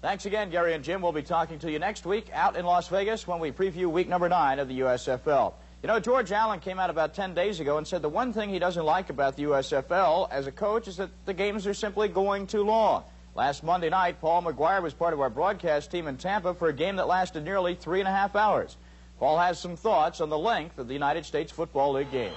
Thanks 0.00 0.26
again, 0.26 0.50
Gary 0.50 0.74
and 0.74 0.82
Jim. 0.82 1.00
We'll 1.00 1.12
be 1.12 1.22
talking 1.22 1.60
to 1.60 1.70
you 1.70 1.78
next 1.78 2.04
week 2.04 2.26
out 2.32 2.56
in 2.56 2.66
Las 2.66 2.88
Vegas 2.88 3.26
when 3.26 3.38
we 3.38 3.52
preview 3.52 3.86
week 3.86 4.08
number 4.08 4.28
nine 4.28 4.58
of 4.58 4.66
the 4.66 4.80
USFL. 4.80 5.54
You 5.82 5.88
know, 5.88 6.00
George 6.00 6.30
Allen 6.32 6.58
came 6.60 6.78
out 6.78 6.90
about 6.90 7.14
10 7.14 7.34
days 7.34 7.60
ago 7.60 7.78
and 7.78 7.86
said 7.86 8.02
the 8.02 8.08
one 8.08 8.32
thing 8.32 8.50
he 8.50 8.58
doesn't 8.58 8.84
like 8.84 9.10
about 9.10 9.36
the 9.36 9.44
USFL 9.44 10.28
as 10.30 10.46
a 10.46 10.52
coach 10.52 10.88
is 10.88 10.96
that 10.96 11.10
the 11.24 11.34
games 11.34 11.66
are 11.66 11.74
simply 11.74 12.08
going 12.08 12.46
too 12.46 12.62
long. 12.62 13.04
Last 13.34 13.64
Monday 13.64 13.90
night, 13.90 14.20
Paul 14.20 14.42
McGuire 14.42 14.82
was 14.82 14.92
part 14.92 15.14
of 15.14 15.20
our 15.20 15.30
broadcast 15.30 15.90
team 15.90 16.06
in 16.06 16.18
Tampa 16.18 16.52
for 16.54 16.68
a 16.68 16.72
game 16.72 16.96
that 16.96 17.08
lasted 17.08 17.44
nearly 17.44 17.74
three 17.74 18.00
and 18.00 18.08
a 18.08 18.12
half 18.12 18.36
hours. 18.36 18.76
Paul 19.22 19.38
has 19.38 19.56
some 19.56 19.76
thoughts 19.76 20.20
on 20.20 20.30
the 20.30 20.36
length 20.36 20.78
of 20.78 20.88
the 20.88 20.94
United 20.94 21.24
States 21.24 21.52
Football 21.52 21.92
League 21.92 22.10
games. 22.10 22.34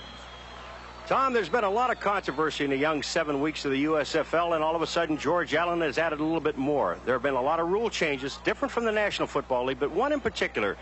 Tom, 1.08 1.34
there's 1.34 1.50
been 1.50 1.63
a 1.63 1.70
lot 1.70 1.89
of 1.89 2.00
controversy 2.00 2.63
in 2.63 2.70
the 2.70 2.77
young 2.77 3.01
seven 3.01 3.42
weeks 3.42 3.65
of 3.65 3.72
the 3.72 3.86
USFL, 3.86 4.54
and 4.54 4.63
all 4.63 4.75
of 4.75 4.84
a 4.84 4.86
sudden 4.88 5.18
George 5.18 5.56
Allen 5.56 5.82
has 5.82 5.98
added 5.98 6.20
a 6.20 6.24
little 6.24 6.39
bit 6.39 6.60
more. 6.60 7.00
There 7.04 7.15
have 7.15 7.24
been 7.24 7.34
a 7.34 7.42
lot 7.42 7.60
of 7.60 7.70
rule 7.70 7.89
changes, 7.89 8.38
different 8.44 8.72
from 8.72 8.86
the 8.86 8.92
National 8.92 9.27
Football 9.27 9.65
League, 9.65 9.80
but 9.80 9.89
one 9.89 10.13
in 10.13 10.20
particular. 10.20 10.77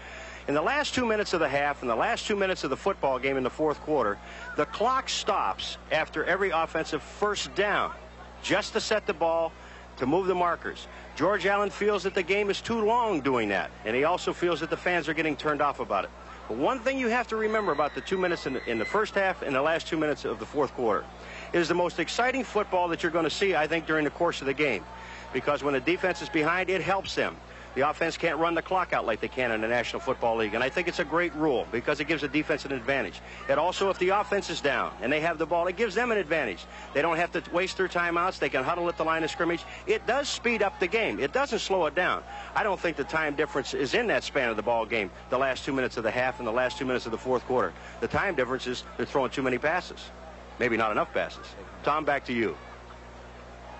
In 0.50 0.53
the 0.53 0.62
last 0.62 0.93
two 0.93 1.05
minutes 1.05 1.31
of 1.31 1.39
the 1.39 1.48
half 1.48 1.83
and 1.83 1.89
the 1.89 1.95
last 1.95 2.27
two 2.27 2.36
minutes 2.36 2.65
of 2.65 2.69
the 2.69 2.75
football 2.75 3.17
game 3.17 3.38
in 3.38 3.43
the 3.43 3.50
fourth 3.50 3.79
quarter, 3.79 4.17
the 4.57 4.65
clock 4.65 5.07
stops 5.07 5.77
after 5.89 6.25
every 6.25 6.50
offensive 6.50 7.01
first 7.01 7.55
down, 7.55 7.93
just 8.41 8.74
to 8.74 8.81
set 8.81 9.07
the 9.07 9.13
ball, 9.13 9.53
to 9.97 10.05
move 10.05 10.27
the 10.27 10.35
markers. 10.35 10.88
George 11.15 11.45
Allen 11.45 11.69
feels 11.69 12.03
that 12.03 12.13
the 12.13 12.23
game 12.23 12.50
is 12.50 12.62
too 12.62 12.83
long 12.83 13.21
doing 13.21 13.50
that, 13.50 13.71
and 13.85 13.95
he 13.95 14.03
also 14.03 14.33
feels 14.33 14.59
that 14.59 14.69
the 14.69 14.77
fans 14.77 15.07
are 15.07 15.13
getting 15.13 15.35
turned 15.35 15.62
off 15.62 15.79
about 15.79 16.05
it. 16.05 16.09
But 16.47 16.57
one 16.57 16.79
thing 16.79 17.00
you 17.00 17.07
have 17.07 17.27
to 17.29 17.35
remember 17.35 17.71
about 17.71 17.95
the 17.95 18.01
two 18.01 18.17
minutes 18.17 18.45
in 18.45 18.53
the, 18.53 18.69
in 18.69 18.77
the 18.77 18.85
first 18.85 19.15
half 19.15 19.41
and 19.41 19.55
the 19.55 19.62
last 19.62 19.88
two 19.88 19.97
minutes 19.97 20.25
of 20.25 20.39
the 20.39 20.45
fourth 20.45 20.73
quarter 20.73 21.05
is 21.53 21.67
the 21.67 21.73
most 21.73 22.00
exciting 22.00 22.43
football 22.43 22.88
that 22.89 23.01
you're 23.01 23.12
going 23.12 23.23
to 23.23 23.29
see, 23.29 23.55
I 23.55 23.67
think, 23.67 23.85
during 23.85 24.03
the 24.03 24.09
course 24.09 24.41
of 24.41 24.47
the 24.47 24.53
game. 24.53 24.83
Because 25.31 25.63
when 25.63 25.73
the 25.73 25.79
defense 25.79 26.21
is 26.21 26.29
behind, 26.29 26.69
it 26.69 26.81
helps 26.81 27.15
them. 27.15 27.38
The 27.75 27.89
offense 27.89 28.18
can't 28.18 28.38
run 28.38 28.53
the 28.53 28.62
clock 28.62 28.94
out 28.94 29.06
like 29.06 29.20
they 29.20 29.27
can 29.27 29.51
in 29.51 29.62
the 29.62 29.68
National 29.68 30.00
Football 30.00 30.38
League. 30.38 30.53
And 30.53 30.63
I 30.63 30.70
think 30.70 30.88
it's 30.88 31.00
a 31.00 31.06
great 31.06 31.34
rule 31.34 31.68
because 31.72 32.00
it 32.00 32.08
gives 32.08 32.22
the 32.22 32.27
defense 32.27 32.65
an 32.65 32.72
advantage. 32.72 33.20
And 33.50 33.60
also, 33.60 33.89
if 33.89 33.98
the 33.98 34.10
offense 34.10 34.50
is 34.50 34.62
down 34.62 34.94
and 35.01 35.12
they 35.12 35.22
have 35.22 35.38
the 35.39 35.46
ball, 35.46 35.65
it 35.68 35.75
gives 35.75 35.96
them 35.96 36.12
an 36.12 36.18
advantage. 36.18 36.65
They 36.94 37.01
don't 37.01 37.18
have 37.18 37.32
to 37.32 37.44
waste 37.51 37.77
their 37.77 37.88
timeouts. 37.88 38.38
They 38.38 38.50
can 38.50 38.63
huddle 38.63 38.88
at 38.89 38.98
the 38.98 39.03
line 39.03 39.24
of 39.24 39.32
scrimmage. 39.32 39.63
It 39.88 40.06
does 40.06 40.30
speed 40.30 40.62
up 40.62 40.80
the 40.80 40.88
game. 40.88 41.20
It 41.20 41.34
doesn't 41.34 41.60
slow 41.60 41.86
it 41.88 41.96
down. 41.96 42.24
I 42.56 42.62
don't 42.62 42.80
think 42.80 42.96
the 42.96 43.03
time 43.03 43.36
difference 43.36 43.74
is 43.74 43.96
in 43.96 44.08
that 44.08 44.24
span 44.24 44.50
of 44.50 44.56
the 44.56 44.63
ball 44.63 44.86
game, 44.86 45.10
the 45.32 45.38
last 45.38 45.65
two 45.65 45.74
minutes 45.74 45.98
of 45.98 46.03
the 46.03 46.12
half 46.12 46.39
and 46.39 46.48
the 46.48 46.51
last 46.51 46.77
two 46.77 46.86
minutes 46.86 47.06
of 47.06 47.12
the 47.12 47.18
fourth 47.18 47.44
quarter. 47.46 47.74
The 48.01 48.08
time 48.08 48.36
difference 48.36 48.68
is 48.68 48.84
they're 48.98 49.06
throwing 49.06 49.32
too 49.32 49.42
many 49.42 49.58
passes. 49.58 50.12
Maybe 50.60 50.77
not 50.77 50.92
enough 50.92 51.12
passes. 51.12 51.46
Tom, 51.84 52.06
back 52.06 52.24
to 52.25 52.34
you. 52.34 52.56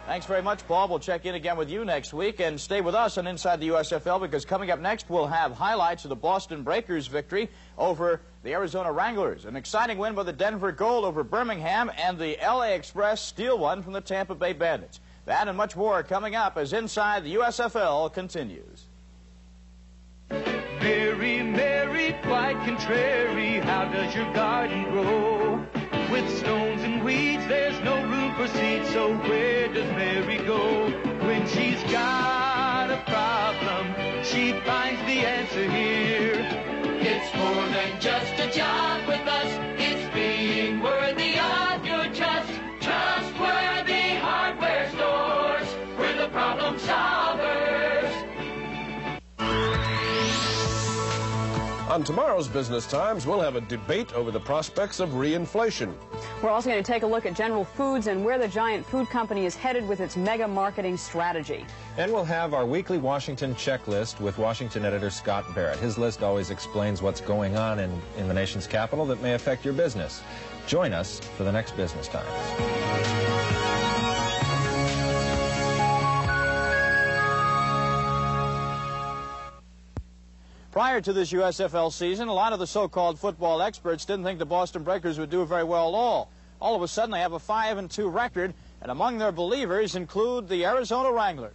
Thanks 0.06 0.26
very 0.26 0.42
much, 0.42 0.68
Paul. 0.68 0.90
We'll 0.90 1.00
check 1.00 1.26
in 1.26 1.34
again 1.34 1.56
with 1.56 1.70
you 1.70 1.86
next 1.86 2.14
week 2.14 2.42
and 2.42 2.60
stay 2.60 2.82
with 2.82 2.94
us 2.94 3.18
on 3.18 3.26
Inside 3.26 3.62
the 3.62 3.70
USFL 3.70 4.20
because 4.20 4.44
coming 4.44 4.70
up 4.70 4.80
next 4.80 5.10
we'll 5.10 5.28
have 5.28 5.54
highlights 5.54 6.04
of 6.04 6.10
the 6.10 6.16
Boston 6.16 6.62
Breakers 6.62 7.08
victory 7.08 7.50
over 7.78 8.20
the 8.44 8.52
Arizona 8.52 8.92
Wranglers. 8.92 9.46
An 9.46 9.56
exciting 9.56 9.98
win 9.98 10.14
by 10.14 10.24
the 10.24 10.34
Denver 10.34 10.74
Gold 10.74 11.06
over 11.06 11.24
Birmingham 11.24 11.90
and 11.98 12.20
the 12.20 12.38
LA 12.42 12.74
Express 12.74 13.22
steal 13.22 13.58
one 13.58 13.82
from 13.82 13.94
the 13.94 14.02
Tampa 14.02 14.36
Bay 14.36 14.52
Bandits. 14.52 15.00
That 15.26 15.48
and 15.48 15.56
much 15.56 15.78
more 15.78 16.04
coming 16.04 16.36
up 16.36 16.58
as 16.58 16.74
Inside 16.74 17.24
the 17.24 17.36
USFL 17.36 18.14
continues. 18.14 18.86
Quite 22.24 22.56
contrary, 22.66 23.60
how 23.60 23.86
does 23.86 24.16
your 24.16 24.32
garden 24.34 24.84
grow? 24.92 25.83
With 26.12 26.30
stones 26.38 26.84
and 26.84 27.04
weeds, 27.04 27.48
there's 27.48 27.80
no 27.82 27.96
room 28.04 28.36
for 28.36 28.48
seeds, 28.48 28.90
so 28.90 29.16
where 29.28 29.68
does 29.68 29.90
Mary 29.94 30.38
go? 30.46 30.90
When 31.26 31.48
she's 31.48 31.82
got 31.92 32.92
a 32.92 33.02
problem, 33.08 34.24
she 34.24 34.54
finds 34.62 35.02
the 35.02 35.26
answer 35.26 35.70
here. 35.72 36.48
It's 37.02 37.36
more 37.36 37.68
than 37.68 38.00
just 38.00 38.34
a 38.40 38.52
job 38.52 39.08
with 39.08 39.28
us, 39.28 39.73
On 51.94 52.04
tomorrow's 52.04 52.48
Business 52.48 52.88
Times, 52.88 53.28
we'll 53.28 53.40
have 53.40 53.56
a 53.56 53.62
debate 53.62 54.14
over 54.14 54.32
the 54.32 54.40
prospects 54.40 55.00
of 55.00 55.10
reinflation. 55.10 55.94
We're 56.42 56.50
also 56.50 56.72
going 56.72 56.84
to 56.84 56.92
take 56.92 57.04
a 57.04 57.06
look 57.06 57.28
at 57.28 57.36
General 57.36 57.64
Foods 57.64 58.08
and 58.08 58.26
where 58.26 58.40
the 58.40 58.48
giant 58.48 58.84
food 58.84 59.12
company 59.12 59.46
is 59.46 59.56
headed 59.56 59.88
with 59.88 60.00
its 60.00 60.18
mega 60.18 60.48
marketing 60.48 60.98
strategy. 60.98 61.68
And 61.98 62.12
we'll 62.12 62.26
have 62.26 62.56
our 62.56 62.66
weekly 62.66 62.98
Washington 62.98 63.54
checklist 63.54 64.20
with 64.20 64.40
Washington 64.40 64.86
editor 64.86 65.12
Scott 65.12 65.46
Barrett. 65.54 65.78
His 65.78 66.00
list 66.00 66.24
always 66.24 66.50
explains 66.50 67.04
what's 67.04 67.22
going 67.22 67.58
on 67.58 67.78
in, 67.78 68.02
in 68.18 68.28
the 68.28 68.34
nation's 68.34 68.66
capital 68.66 69.06
that 69.06 69.22
may 69.22 69.36
affect 69.36 69.64
your 69.64 69.76
business. 69.76 70.24
Join 70.66 70.94
us 70.94 71.20
for 71.20 71.44
the 71.44 71.52
next 71.52 71.78
Business 71.78 72.08
Times. 72.08 73.23
Prior 80.74 81.00
to 81.02 81.14
this 81.14 81.32
USFL 81.32 81.94
season, 81.94 82.30
a 82.30 82.34
lot 82.34 82.52
of 82.52 82.58
the 82.58 82.66
so-called 82.66 83.20
football 83.20 83.62
experts 83.62 84.06
didn't 84.06 84.24
think 84.24 84.40
the 84.40 84.46
Boston 84.48 84.82
Breakers 84.82 85.20
would 85.20 85.30
do 85.30 85.46
very 85.46 85.64
well 85.64 85.90
at 85.90 85.94
all. 85.94 86.32
All 86.60 86.76
of 86.76 86.82
a 86.82 86.88
sudden, 86.88 87.12
they 87.12 87.20
have 87.20 87.34
a 87.34 87.40
5 87.40 87.78
and 87.78 87.92
2 87.92 88.10
record, 88.10 88.56
and 88.82 88.90
among 88.90 89.20
their 89.20 89.32
believers 89.32 89.96
include 89.96 90.50
the 90.50 90.66
Arizona 90.66 91.12
Wranglers. 91.12 91.54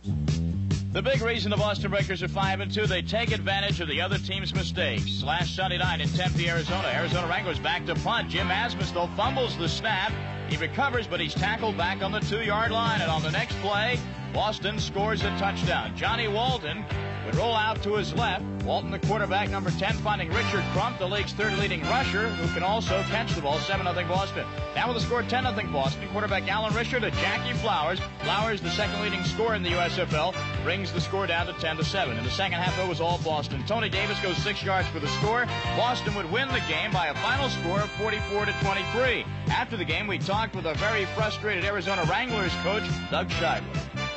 The 0.93 1.03
big 1.03 1.21
reason 1.21 1.51
the 1.51 1.57
Boston 1.57 1.91
Breakers 1.91 2.23
are 2.23 2.29
5 2.29 2.61
and 2.61 2.73
2, 2.73 2.87
they 2.87 3.03
take 3.03 3.33
advantage 3.33 3.81
of 3.81 3.89
the 3.89 4.01
other 4.01 4.19
team's 4.19 4.55
mistakes. 4.55 5.21
Last 5.25 5.57
Sunday 5.57 5.79
night 5.79 6.01
in 6.01 6.09
Tempe, 6.11 6.49
Arizona, 6.49 6.87
Arizona 6.87 7.27
Wranglers 7.27 7.59
back 7.59 7.87
to 7.87 7.97
punt. 7.97 8.29
Jim 8.29 8.47
Asmus, 8.47 8.95
though, 8.95 9.09
fumbles 9.17 9.59
the 9.59 9.69
snap. 9.69 10.13
He 10.49 10.57
recovers, 10.59 11.09
but 11.09 11.19
he's 11.19 11.35
tackled 11.35 11.77
back 11.77 12.05
on 12.05 12.13
the 12.13 12.21
two-yard 12.21 12.71
line. 12.71 13.01
And 13.01 13.11
on 13.11 13.23
the 13.25 13.33
next 13.33 13.57
play, 13.57 13.99
Boston 14.33 14.79
scores 14.79 15.25
a 15.25 15.31
touchdown. 15.39 15.97
Johnny 15.97 16.29
Walton 16.29 16.85
roll 17.35 17.55
out 17.55 17.83
to 17.83 17.95
his 17.95 18.14
left. 18.14 18.45
Walton, 18.64 18.91
the 18.91 18.99
quarterback, 18.99 19.51
number 19.51 19.71
10, 19.71 19.95
finding 19.99 20.29
Richard 20.29 20.62
Crump, 20.73 20.99
the 20.99 21.07
league's 21.07 21.33
third 21.33 21.55
leading 21.59 21.81
rusher, 21.83 22.29
who 22.29 22.53
can 22.55 22.62
also 22.62 23.03
catch 23.05 23.35
the 23.35 23.41
ball. 23.41 23.59
7-0 23.59 24.09
Boston. 24.09 24.47
Now 24.75 24.88
with 24.88 24.97
the 24.97 25.03
score 25.03 25.23
10-0 25.23 25.73
Boston, 25.73 26.09
quarterback 26.12 26.49
Alan 26.49 26.73
Risher 26.73 27.01
to 27.01 27.11
Jackie 27.11 27.57
Flowers. 27.59 28.01
Flowers, 28.23 28.61
the 28.61 28.71
second 28.71 29.01
leading 29.01 29.23
scorer 29.25 29.55
in 29.55 29.62
the 29.62 29.71
USFL, 29.71 30.35
brings 30.62 30.93
the 30.93 31.01
score 31.01 31.27
down 31.27 31.47
to 31.47 31.53
10-7. 31.55 32.19
In 32.19 32.25
the 32.25 32.31
second 32.31 32.59
half, 32.59 32.77
though, 32.77 32.88
was 32.88 33.01
all 33.01 33.19
Boston. 33.19 33.64
Tony 33.67 33.88
Davis 33.88 34.21
goes 34.21 34.37
six 34.38 34.62
yards 34.62 34.88
for 34.88 35.01
the 35.01 35.09
score. 35.09 35.47
Boston 35.77 36.14
would 36.14 36.31
win 36.31 36.49
the 36.49 36.62
game 36.69 36.93
by 36.93 37.07
a 37.07 37.14
final 37.17 37.49
score 37.49 37.81
of 37.81 37.91
44 37.93 38.47
to 38.47 38.53
23. 38.62 39.25
After 39.49 39.77
the 39.77 39.85
game, 39.85 40.07
we 40.07 40.19
talked 40.19 40.55
with 40.55 40.67
a 40.67 40.75
very 40.75 41.05
frustrated 41.17 41.64
Arizona 41.64 42.05
Wranglers 42.05 42.55
coach, 42.62 42.85
Doug 43.11 43.29
Shively. 43.31 44.08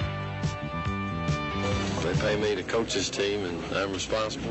They 2.03 2.13
pay 2.15 2.35
me 2.35 2.55
to 2.55 2.63
coach 2.63 2.95
this 2.95 3.11
team, 3.11 3.45
and 3.45 3.63
I'm 3.77 3.93
responsible. 3.93 4.49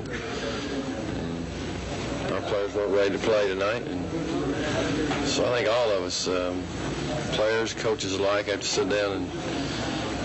And 2.22 2.32
our 2.32 2.40
players 2.42 2.74
weren't 2.74 2.92
ready 2.92 3.10
to 3.10 3.18
play 3.18 3.48
tonight, 3.48 3.82
and 3.86 4.04
so 5.26 5.44
I 5.52 5.56
think 5.56 5.68
all 5.68 5.90
of 5.90 6.04
us, 6.04 6.28
um, 6.28 6.62
players, 7.32 7.74
coaches 7.74 8.14
alike, 8.14 8.46
have 8.46 8.60
to 8.60 8.66
sit 8.66 8.88
down 8.88 9.12
and 9.12 9.30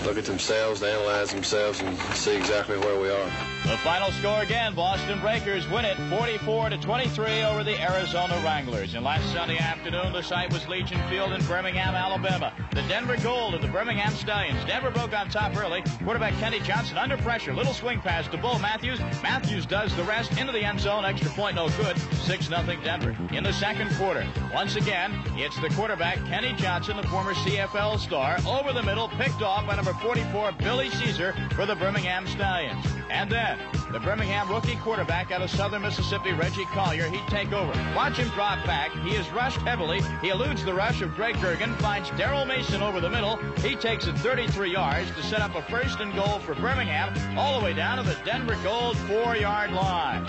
look 0.06 0.16
at 0.18 0.24
themselves, 0.24 0.84
analyze 0.84 1.32
themselves, 1.32 1.80
and 1.80 1.98
see 2.14 2.36
exactly 2.36 2.78
where 2.78 3.00
we 3.00 3.10
are. 3.10 3.45
The 3.64 3.76
final 3.78 4.10
score 4.12 4.42
again, 4.42 4.74
Boston 4.74 5.20
Breakers 5.20 5.68
win 5.68 5.84
it 5.84 5.96
44 6.08 6.70
to 6.70 6.78
23 6.78 7.42
over 7.42 7.64
the 7.64 7.80
Arizona 7.80 8.40
Wranglers. 8.44 8.94
And 8.94 9.04
last 9.04 9.30
Sunday 9.32 9.58
afternoon, 9.58 10.12
the 10.12 10.22
site 10.22 10.52
was 10.52 10.66
Legion 10.68 11.00
Field 11.08 11.32
in 11.32 11.44
Birmingham, 11.46 11.94
Alabama. 11.94 12.52
The 12.72 12.82
Denver 12.82 13.16
Gold 13.22 13.54
of 13.54 13.62
the 13.62 13.68
Birmingham 13.68 14.12
Stallions. 14.12 14.64
Denver 14.66 14.90
broke 14.90 15.18
on 15.18 15.28
top 15.30 15.56
early. 15.56 15.82
Quarterback 16.04 16.34
Kenny 16.34 16.60
Johnson 16.60 16.96
under 16.96 17.16
pressure. 17.16 17.52
Little 17.52 17.74
swing 17.74 18.00
pass 18.00 18.28
to 18.28 18.36
Bo 18.36 18.58
Matthews. 18.58 19.00
Matthews 19.22 19.66
does 19.66 19.94
the 19.96 20.04
rest 20.04 20.38
into 20.38 20.52
the 20.52 20.64
end 20.64 20.80
zone. 20.80 21.04
Extra 21.04 21.30
point, 21.30 21.56
no 21.56 21.68
good. 21.70 21.96
6-0 21.96 22.84
Denver. 22.84 23.16
In 23.32 23.42
the 23.42 23.52
second 23.52 23.90
quarter, 23.96 24.26
once 24.54 24.76
again, 24.76 25.12
it's 25.36 25.58
the 25.60 25.70
quarterback 25.70 26.16
Kenny 26.26 26.52
Johnson, 26.54 26.96
the 26.96 27.06
former 27.08 27.34
CFL 27.34 27.98
star, 27.98 28.38
over 28.46 28.72
the 28.72 28.82
middle, 28.82 29.08
picked 29.08 29.42
off 29.42 29.66
by 29.66 29.76
number 29.76 29.92
44 29.94 30.52
Billy 30.52 30.90
Caesar 30.90 31.34
for 31.54 31.66
the 31.66 31.74
Birmingham 31.74 32.26
Stallions. 32.26 32.84
And 33.10 33.30
then 33.30 33.45
the 33.92 34.00
Birmingham 34.00 34.48
rookie 34.48 34.76
quarterback 34.76 35.30
out 35.30 35.42
of 35.42 35.50
Southern 35.50 35.82
Mississippi, 35.82 36.32
Reggie 36.32 36.64
Collier, 36.66 37.08
he'd 37.08 37.26
take 37.28 37.52
over. 37.52 37.72
Watch 37.94 38.16
him 38.16 38.28
drop 38.28 38.64
back. 38.66 38.92
He 38.92 39.14
is 39.14 39.28
rushed 39.30 39.58
heavily. 39.58 40.00
He 40.20 40.30
eludes 40.30 40.64
the 40.64 40.74
rush 40.74 41.02
of 41.02 41.14
Greg 41.14 41.36
Gergen, 41.36 41.74
finds 41.76 42.10
Daryl 42.10 42.46
Mason 42.46 42.82
over 42.82 43.00
the 43.00 43.10
middle. 43.10 43.36
He 43.58 43.76
takes 43.76 44.06
it 44.06 44.18
33 44.18 44.72
yards 44.72 45.10
to 45.12 45.22
set 45.22 45.40
up 45.40 45.54
a 45.54 45.62
first 45.62 46.00
and 46.00 46.14
goal 46.14 46.38
for 46.40 46.54
Birmingham, 46.54 47.38
all 47.38 47.58
the 47.58 47.64
way 47.64 47.72
down 47.72 47.98
to 47.98 48.02
the 48.02 48.16
Denver 48.24 48.58
Gold 48.62 48.96
four-yard 48.98 49.72
line. 49.72 50.24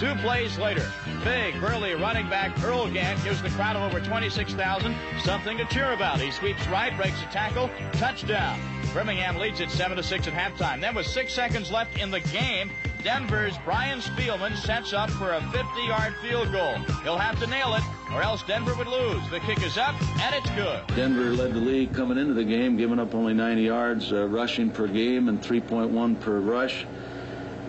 Two 0.00 0.14
plays 0.16 0.58
later, 0.58 0.90
big, 1.22 1.60
burly 1.60 1.94
running 1.94 2.28
back 2.28 2.60
Earl 2.64 2.90
Gant 2.90 3.22
gives 3.22 3.40
the 3.40 3.50
crowd 3.50 3.76
of 3.76 3.82
over 3.82 4.04
26,000 4.04 4.96
something 5.22 5.56
to 5.58 5.64
cheer 5.66 5.92
about. 5.92 6.20
He 6.20 6.30
sweeps 6.30 6.66
right, 6.66 6.96
breaks 6.96 7.20
a 7.22 7.26
tackle, 7.26 7.70
touchdown. 7.92 8.58
Birmingham 8.92 9.38
leads 9.38 9.60
it 9.60 9.70
7 9.70 9.96
to 9.96 10.02
6 10.02 10.28
at 10.28 10.34
halftime. 10.34 10.80
Then 10.80 10.94
with 10.94 11.06
six 11.06 11.32
seconds 11.32 11.70
left 11.70 11.98
in 11.98 12.10
the 12.10 12.20
game, 12.20 12.70
Denver's 13.02 13.56
Brian 13.64 14.00
Speelman 14.00 14.54
sets 14.56 14.92
up 14.92 15.10
for 15.10 15.32
a 15.32 15.40
50-yard 15.40 16.14
field 16.20 16.52
goal. 16.52 16.74
He'll 17.02 17.16
have 17.16 17.38
to 17.40 17.46
nail 17.46 17.74
it, 17.74 17.82
or 18.12 18.22
else 18.22 18.42
Denver 18.42 18.74
would 18.74 18.86
lose. 18.86 19.28
The 19.30 19.40
kick 19.40 19.62
is 19.62 19.78
up, 19.78 19.94
and 20.20 20.34
it's 20.34 20.50
good. 20.50 20.86
Denver 20.94 21.30
led 21.30 21.54
the 21.54 21.60
league 21.60 21.94
coming 21.94 22.18
into 22.18 22.34
the 22.34 22.44
game, 22.44 22.76
giving 22.76 22.98
up 22.98 23.14
only 23.14 23.32
90 23.32 23.62
yards 23.62 24.12
uh, 24.12 24.28
rushing 24.28 24.70
per 24.70 24.86
game 24.86 25.28
and 25.28 25.40
3.1 25.40 26.20
per 26.20 26.38
rush. 26.40 26.84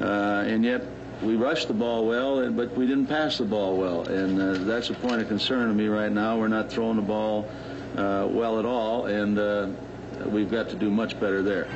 Uh, 0.02 0.44
and 0.46 0.66
yet, 0.66 0.84
we 1.22 1.36
rushed 1.36 1.70
the 1.70 1.74
ball 1.74 2.06
well, 2.06 2.52
but 2.52 2.76
we 2.76 2.86
didn't 2.86 3.08
pass 3.08 3.38
the 3.38 3.46
ball 3.46 3.78
well, 3.78 4.02
and 4.08 4.42
uh, 4.42 4.54
that's 4.66 4.90
a 4.90 4.94
point 4.94 5.22
of 5.22 5.30
concern 5.30 5.70
to 5.70 5.74
me 5.74 5.88
right 5.88 6.12
now. 6.12 6.38
We're 6.38 6.50
not 6.50 6.70
throwing 6.70 6.98
the 6.98 7.02
ball 7.02 7.50
uh, 7.96 8.28
well 8.30 8.60
at 8.60 8.66
all, 8.66 9.06
and 9.06 9.40
uh, 9.40 9.68
Uh, 10.22 10.30
we've 10.30 10.52
got 10.52 10.70
to 10.70 10.76
do 10.76 10.90
much 10.90 11.20
better 11.20 11.42
there. 11.42 11.68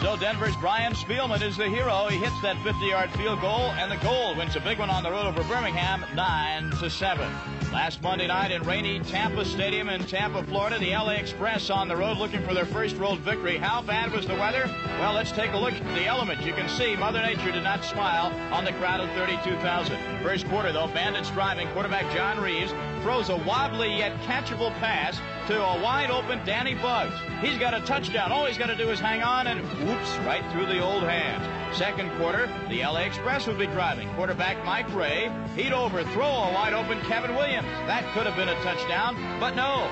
So 0.00 0.16
Denver's 0.16 0.56
Brian 0.56 0.94
Speelman 0.94 1.42
is 1.42 1.56
the 1.56 1.68
hero. 1.68 2.06
He 2.08 2.18
hits 2.18 2.40
that 2.42 2.56
50-yard 2.56 3.10
field 3.12 3.40
goal, 3.40 3.72
and 3.72 3.90
the 3.90 3.96
goal 4.04 4.34
wins 4.36 4.56
a 4.56 4.60
big 4.60 4.78
one 4.78 4.90
on 4.90 5.02
the 5.02 5.10
road 5.10 5.26
over 5.26 5.42
Birmingham, 5.44 6.04
9 6.14 6.70
to 6.80 6.90
7. 6.90 7.32
Last 7.76 8.02
Monday 8.02 8.26
night 8.26 8.52
in 8.52 8.62
rainy 8.62 9.00
Tampa 9.00 9.44
Stadium 9.44 9.90
in 9.90 10.02
Tampa, 10.06 10.42
Florida, 10.44 10.78
the 10.78 10.92
LA 10.92 11.10
Express 11.10 11.68
on 11.68 11.88
the 11.88 11.94
road 11.94 12.16
looking 12.16 12.42
for 12.42 12.54
their 12.54 12.64
first 12.64 12.96
road 12.96 13.18
victory. 13.18 13.58
How 13.58 13.82
bad 13.82 14.12
was 14.12 14.26
the 14.26 14.34
weather? 14.34 14.64
Well, 14.98 15.12
let's 15.12 15.30
take 15.30 15.52
a 15.52 15.58
look 15.58 15.74
at 15.74 15.94
the 15.94 16.06
elements. 16.06 16.42
You 16.46 16.54
can 16.54 16.70
see 16.70 16.96
Mother 16.96 17.20
Nature 17.20 17.52
did 17.52 17.62
not 17.62 17.84
smile 17.84 18.32
on 18.50 18.64
the 18.64 18.72
crowd 18.72 19.00
of 19.00 19.10
32,000. 19.10 19.94
First 20.22 20.48
quarter, 20.48 20.72
though, 20.72 20.86
Bandits 20.86 21.28
driving. 21.32 21.68
Quarterback 21.72 22.10
John 22.14 22.40
Reaves 22.40 22.72
throws 23.02 23.28
a 23.28 23.36
wobbly 23.36 23.98
yet 23.98 24.18
catchable 24.22 24.72
pass 24.80 25.20
to 25.48 25.62
a 25.62 25.82
wide 25.82 26.10
open 26.10 26.40
Danny 26.46 26.74
Buggs. 26.76 27.14
He's 27.42 27.58
got 27.58 27.74
a 27.74 27.82
touchdown. 27.82 28.32
All 28.32 28.46
he's 28.46 28.56
got 28.56 28.68
to 28.68 28.76
do 28.76 28.88
is 28.88 29.00
hang 29.00 29.22
on 29.22 29.48
and 29.48 29.60
whoops, 29.86 30.16
right 30.24 30.50
through 30.50 30.64
the 30.64 30.82
old 30.82 31.02
hands. 31.02 31.65
Second 31.76 32.10
quarter, 32.16 32.46
the 32.70 32.80
LA 32.80 33.00
Express 33.00 33.46
would 33.46 33.58
be 33.58 33.66
driving. 33.66 34.08
Quarterback 34.14 34.64
Mike 34.64 34.90
Rae, 34.94 35.30
he'd 35.56 35.74
overthrow 35.74 36.24
a 36.24 36.54
wide 36.54 36.72
open 36.72 36.98
Kevin 37.02 37.34
Williams. 37.36 37.68
That 37.86 38.02
could 38.14 38.24
have 38.24 38.34
been 38.34 38.48
a 38.48 38.54
touchdown, 38.62 39.14
but 39.38 39.54
no. 39.54 39.86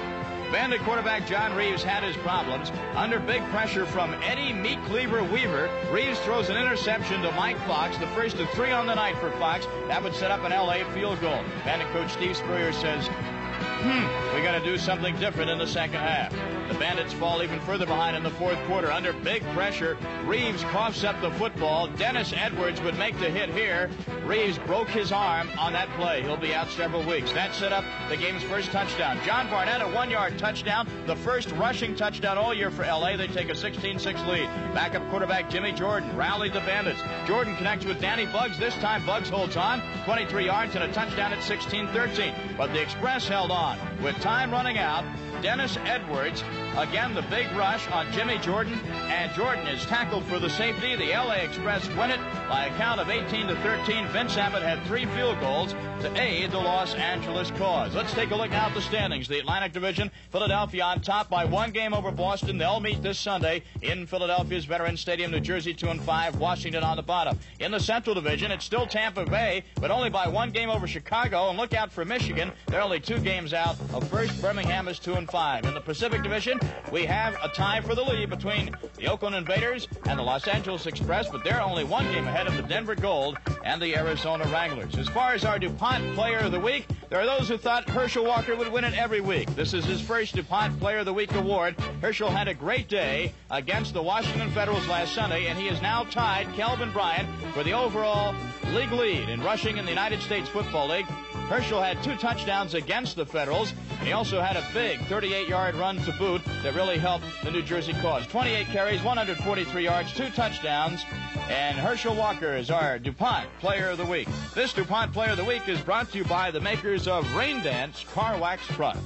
Bandit 0.50 0.80
quarterback 0.80 1.26
John 1.26 1.54
Reaves 1.54 1.82
had 1.82 2.02
his 2.02 2.16
problems. 2.18 2.72
Under 2.94 3.20
big 3.20 3.42
pressure 3.50 3.84
from 3.84 4.14
Eddie 4.22 4.54
Meat 4.54 4.78
Cleaver 4.86 5.22
Weaver, 5.24 5.68
Reaves 5.90 6.18
throws 6.20 6.48
an 6.48 6.56
interception 6.56 7.20
to 7.20 7.30
Mike 7.32 7.58
Fox, 7.66 7.98
the 7.98 8.06
first 8.08 8.38
of 8.38 8.48
three 8.50 8.70
on 8.70 8.86
the 8.86 8.94
night 8.94 9.18
for 9.18 9.30
Fox. 9.32 9.66
That 9.88 10.02
would 10.02 10.14
set 10.14 10.30
up 10.30 10.42
an 10.42 10.52
LA 10.52 10.90
field 10.94 11.20
goal. 11.20 11.38
Bandit 11.66 11.88
coach 11.88 12.10
Steve 12.12 12.34
Spurrier 12.34 12.72
says, 12.72 13.08
hmm, 13.08 14.34
we 14.34 14.42
got 14.42 14.58
to 14.58 14.64
do 14.64 14.78
something 14.78 15.14
different 15.16 15.50
in 15.50 15.58
the 15.58 15.66
second 15.66 16.00
half. 16.00 16.32
The 16.74 16.80
Bandits 16.80 17.12
fall 17.12 17.40
even 17.40 17.60
further 17.60 17.86
behind 17.86 18.16
in 18.16 18.24
the 18.24 18.30
fourth 18.30 18.58
quarter. 18.64 18.90
Under 18.90 19.12
big 19.12 19.44
pressure, 19.52 19.96
Reaves 20.24 20.64
coughs 20.64 21.04
up 21.04 21.20
the 21.20 21.30
football. 21.30 21.86
Dennis 21.86 22.32
Edwards 22.36 22.80
would 22.80 22.98
make 22.98 23.16
the 23.20 23.30
hit 23.30 23.48
here. 23.50 23.88
Reaves 24.24 24.58
broke 24.58 24.88
his 24.88 25.12
arm 25.12 25.48
on 25.56 25.72
that 25.74 25.88
play. 25.90 26.22
He'll 26.22 26.36
be 26.36 26.52
out 26.52 26.68
several 26.70 27.04
weeks. 27.04 27.30
That 27.30 27.54
set 27.54 27.72
up 27.72 27.84
the 28.08 28.16
game's 28.16 28.42
first 28.42 28.72
touchdown. 28.72 29.20
John 29.24 29.48
Barnett, 29.50 29.82
a 29.82 29.88
one-yard 29.94 30.36
touchdown, 30.36 30.88
the 31.06 31.14
first 31.14 31.52
rushing 31.52 31.94
touchdown 31.94 32.38
all 32.38 32.52
year 32.52 32.72
for 32.72 32.82
L.A. 32.82 33.16
They 33.16 33.28
take 33.28 33.50
a 33.50 33.54
16-6 33.54 34.26
lead. 34.26 34.48
Backup 34.74 35.08
quarterback 35.10 35.48
Jimmy 35.48 35.70
Jordan 35.70 36.16
rallied 36.16 36.54
the 36.54 36.60
Bandits. 36.60 37.00
Jordan 37.28 37.54
connects 37.54 37.86
with 37.86 38.00
Danny 38.00 38.26
Buggs. 38.26 38.58
This 38.58 38.74
time 38.78 39.06
Buggs 39.06 39.28
holds 39.28 39.56
on, 39.56 39.80
23 40.06 40.46
yards 40.46 40.74
and 40.74 40.82
a 40.82 40.92
touchdown 40.92 41.32
at 41.32 41.38
16-13. 41.38 42.56
But 42.56 42.72
the 42.72 42.82
Express 42.82 43.28
held 43.28 43.52
on. 43.52 43.78
With 44.02 44.16
time 44.16 44.50
running 44.50 44.78
out, 44.78 45.04
Dennis 45.40 45.76
Edwards. 45.84 46.42
Again, 46.76 47.14
the 47.14 47.22
big 47.22 47.50
rush 47.52 47.88
on 47.92 48.10
Jimmy 48.10 48.36
Jordan, 48.38 48.74
and 49.08 49.32
Jordan 49.34 49.68
is 49.68 49.86
tackled 49.86 50.24
for 50.24 50.40
the 50.40 50.50
safety. 50.50 50.96
The 50.96 51.10
LA 51.10 51.34
Express 51.34 51.88
win 51.90 52.10
it 52.10 52.18
by 52.48 52.66
a 52.66 52.76
count 52.76 53.00
of 53.00 53.08
18 53.08 53.46
to 53.46 53.54
13. 53.56 54.08
Vince 54.08 54.36
Abbott 54.36 54.64
had 54.64 54.82
three 54.84 55.06
field 55.06 55.38
goals 55.38 55.72
to 56.00 56.12
aid 56.20 56.50
the 56.50 56.58
Los 56.58 56.94
Angeles 56.96 57.52
cause. 57.52 57.94
Let's 57.94 58.12
take 58.12 58.32
a 58.32 58.36
look 58.36 58.50
at 58.50 58.74
the 58.74 58.80
standings. 58.80 59.28
The 59.28 59.38
Atlantic 59.38 59.72
Division, 59.72 60.10
Philadelphia 60.32 60.82
on 60.82 61.00
top 61.00 61.30
by 61.30 61.44
one 61.44 61.70
game 61.70 61.94
over 61.94 62.10
Boston. 62.10 62.58
They'll 62.58 62.80
meet 62.80 63.02
this 63.02 63.20
Sunday 63.20 63.62
in 63.82 64.04
Philadelphia's 64.04 64.64
Veterans 64.64 65.00
Stadium, 65.00 65.30
New 65.30 65.40
Jersey, 65.40 65.74
2 65.74 65.88
and 65.88 66.02
5. 66.02 66.40
Washington 66.40 66.82
on 66.82 66.96
the 66.96 67.02
bottom. 67.04 67.38
In 67.60 67.70
the 67.70 67.80
Central 67.80 68.16
Division, 68.16 68.50
it's 68.50 68.64
still 68.64 68.86
Tampa 68.86 69.24
Bay, 69.24 69.62
but 69.80 69.92
only 69.92 70.10
by 70.10 70.26
one 70.26 70.50
game 70.50 70.70
over 70.70 70.88
Chicago. 70.88 71.50
And 71.50 71.56
look 71.56 71.72
out 71.72 71.92
for 71.92 72.04
Michigan. 72.04 72.50
They're 72.66 72.82
only 72.82 72.98
two 72.98 73.18
games 73.18 73.54
out 73.54 73.76
of 73.92 74.08
first. 74.10 74.42
Birmingham 74.42 74.88
is 74.88 74.98
two 74.98 75.14
and 75.14 75.30
five. 75.30 75.64
In 75.64 75.74
the 75.74 75.80
Pacific 75.80 76.22
Division, 76.24 76.58
we 76.92 77.04
have 77.06 77.36
a 77.42 77.48
tie 77.48 77.80
for 77.80 77.94
the 77.94 78.02
lead 78.02 78.30
between 78.30 78.76
the 78.96 79.08
Oakland 79.08 79.34
Invaders 79.34 79.88
and 80.06 80.18
the 80.18 80.22
Los 80.22 80.46
Angeles 80.46 80.86
Express, 80.86 81.28
but 81.30 81.44
they're 81.44 81.62
only 81.62 81.84
one 81.84 82.04
game 82.12 82.26
ahead 82.26 82.46
of 82.46 82.56
the 82.56 82.62
Denver 82.62 82.94
Gold 82.94 83.38
and 83.64 83.80
the 83.80 83.96
Arizona 83.96 84.44
Wranglers. 84.46 84.96
As 84.96 85.08
far 85.08 85.32
as 85.32 85.44
our 85.44 85.58
DuPont 85.58 86.14
Player 86.14 86.38
of 86.38 86.52
the 86.52 86.60
Week, 86.60 86.86
there 87.14 87.22
are 87.22 87.38
those 87.38 87.48
who 87.48 87.56
thought 87.56 87.88
Herschel 87.88 88.24
Walker 88.24 88.56
would 88.56 88.72
win 88.72 88.82
it 88.82 88.98
every 88.98 89.20
week. 89.20 89.48
This 89.54 89.72
is 89.72 89.84
his 89.84 90.00
first 90.00 90.34
DuPont 90.34 90.80
Player 90.80 90.98
of 90.98 91.04
the 91.04 91.14
Week 91.14 91.32
award. 91.36 91.76
Herschel 92.00 92.28
had 92.28 92.48
a 92.48 92.54
great 92.54 92.88
day 92.88 93.32
against 93.52 93.94
the 93.94 94.02
Washington 94.02 94.50
Federals 94.50 94.88
last 94.88 95.14
Sunday, 95.14 95.46
and 95.46 95.56
he 95.56 95.68
is 95.68 95.80
now 95.80 96.02
tied 96.02 96.52
Kelvin 96.54 96.90
Bryant 96.90 97.28
for 97.52 97.62
the 97.62 97.72
overall 97.72 98.34
league 98.72 98.90
lead 98.90 99.28
in 99.28 99.40
rushing 99.42 99.76
in 99.76 99.84
the 99.84 99.92
United 99.92 100.22
States 100.22 100.48
Football 100.48 100.88
League. 100.88 101.06
Herschel 101.48 101.80
had 101.80 102.02
two 102.02 102.16
touchdowns 102.16 102.74
against 102.74 103.14
the 103.14 103.26
Federals, 103.26 103.72
and 103.98 104.08
he 104.08 104.12
also 104.12 104.40
had 104.40 104.56
a 104.56 104.66
big 104.72 104.98
38-yard 105.00 105.76
run 105.76 105.98
to 105.98 106.12
boot 106.14 106.42
that 106.62 106.74
really 106.74 106.98
helped 106.98 107.26
the 107.44 107.50
New 107.50 107.62
Jersey 107.62 107.92
cause. 107.92 108.26
28 108.26 108.66
carries, 108.68 109.02
143 109.02 109.84
yards, 109.84 110.12
two 110.14 110.30
touchdowns, 110.30 111.04
and 111.48 111.76
Herschel 111.76 112.14
Walker 112.14 112.56
is 112.56 112.70
our 112.70 112.98
DuPont 112.98 113.46
Player 113.60 113.90
of 113.90 113.98
the 113.98 114.06
Week. 114.06 114.26
This 114.54 114.72
DuPont 114.72 115.12
Player 115.12 115.32
of 115.32 115.36
the 115.36 115.44
Week 115.44 115.68
is 115.68 115.80
brought 115.80 116.10
to 116.12 116.18
you 116.18 116.24
by 116.24 116.50
the 116.50 116.60
makers 116.60 117.03
of 117.06 117.34
Rain 117.34 117.62
Dance 117.62 118.04
Car 118.14 118.38
Wax 118.38 118.66
Products. 118.68 119.02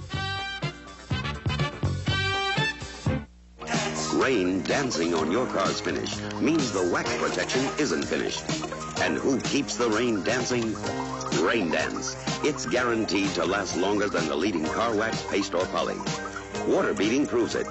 Rain 4.15 4.63
dancing 4.63 5.15
on 5.15 5.33
your 5.33 5.47
car's 5.47 5.81
finish 5.81 6.21
means 6.41 6.73
the 6.73 6.91
wax 6.93 7.17
protection 7.19 7.65
isn't 7.79 8.05
finished. 8.05 8.45
And 9.01 9.17
who 9.17 9.41
keeps 9.41 9.77
the 9.77 9.89
rain 9.89 10.23
dancing? 10.23 10.75
Rain 11.45 11.71
Dance. 11.71 12.17
It's 12.45 12.67
guaranteed 12.67 13.31
to 13.31 13.45
last 13.45 13.77
longer 13.77 14.09
than 14.09 14.29
the 14.29 14.37
leading 14.37 14.67
car 14.67 14.95
wax, 14.95 15.23
paste, 15.31 15.55
or 15.55 15.67
poly. 15.67 15.97
Water 16.67 16.95
beating 16.95 17.27
proves 17.27 17.55
it. 17.55 17.67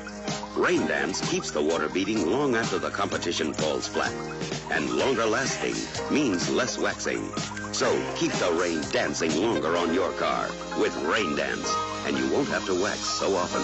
Rain 0.57 0.87
Dance 0.87 1.21
keeps 1.29 1.51
the 1.51 1.61
water 1.61 1.87
beading 1.87 2.31
long 2.31 2.55
after 2.55 2.79
the 2.79 2.89
competition 2.89 3.53
falls 3.53 3.87
flat. 3.87 4.11
And 4.71 4.89
longer 4.89 5.25
lasting 5.25 5.75
means 6.11 6.49
less 6.49 6.79
waxing. 6.79 7.31
So 7.73 7.87
keep 8.15 8.31
the 8.33 8.51
rain 8.59 8.81
dancing 8.91 9.39
longer 9.39 9.77
on 9.77 9.93
your 9.93 10.11
car 10.13 10.47
with 10.79 10.95
Rain 11.03 11.35
Dance. 11.35 11.71
And 12.07 12.17
you 12.17 12.27
won't 12.31 12.47
have 12.47 12.65
to 12.65 12.73
wax 12.73 13.01
so 13.01 13.35
often. 13.35 13.61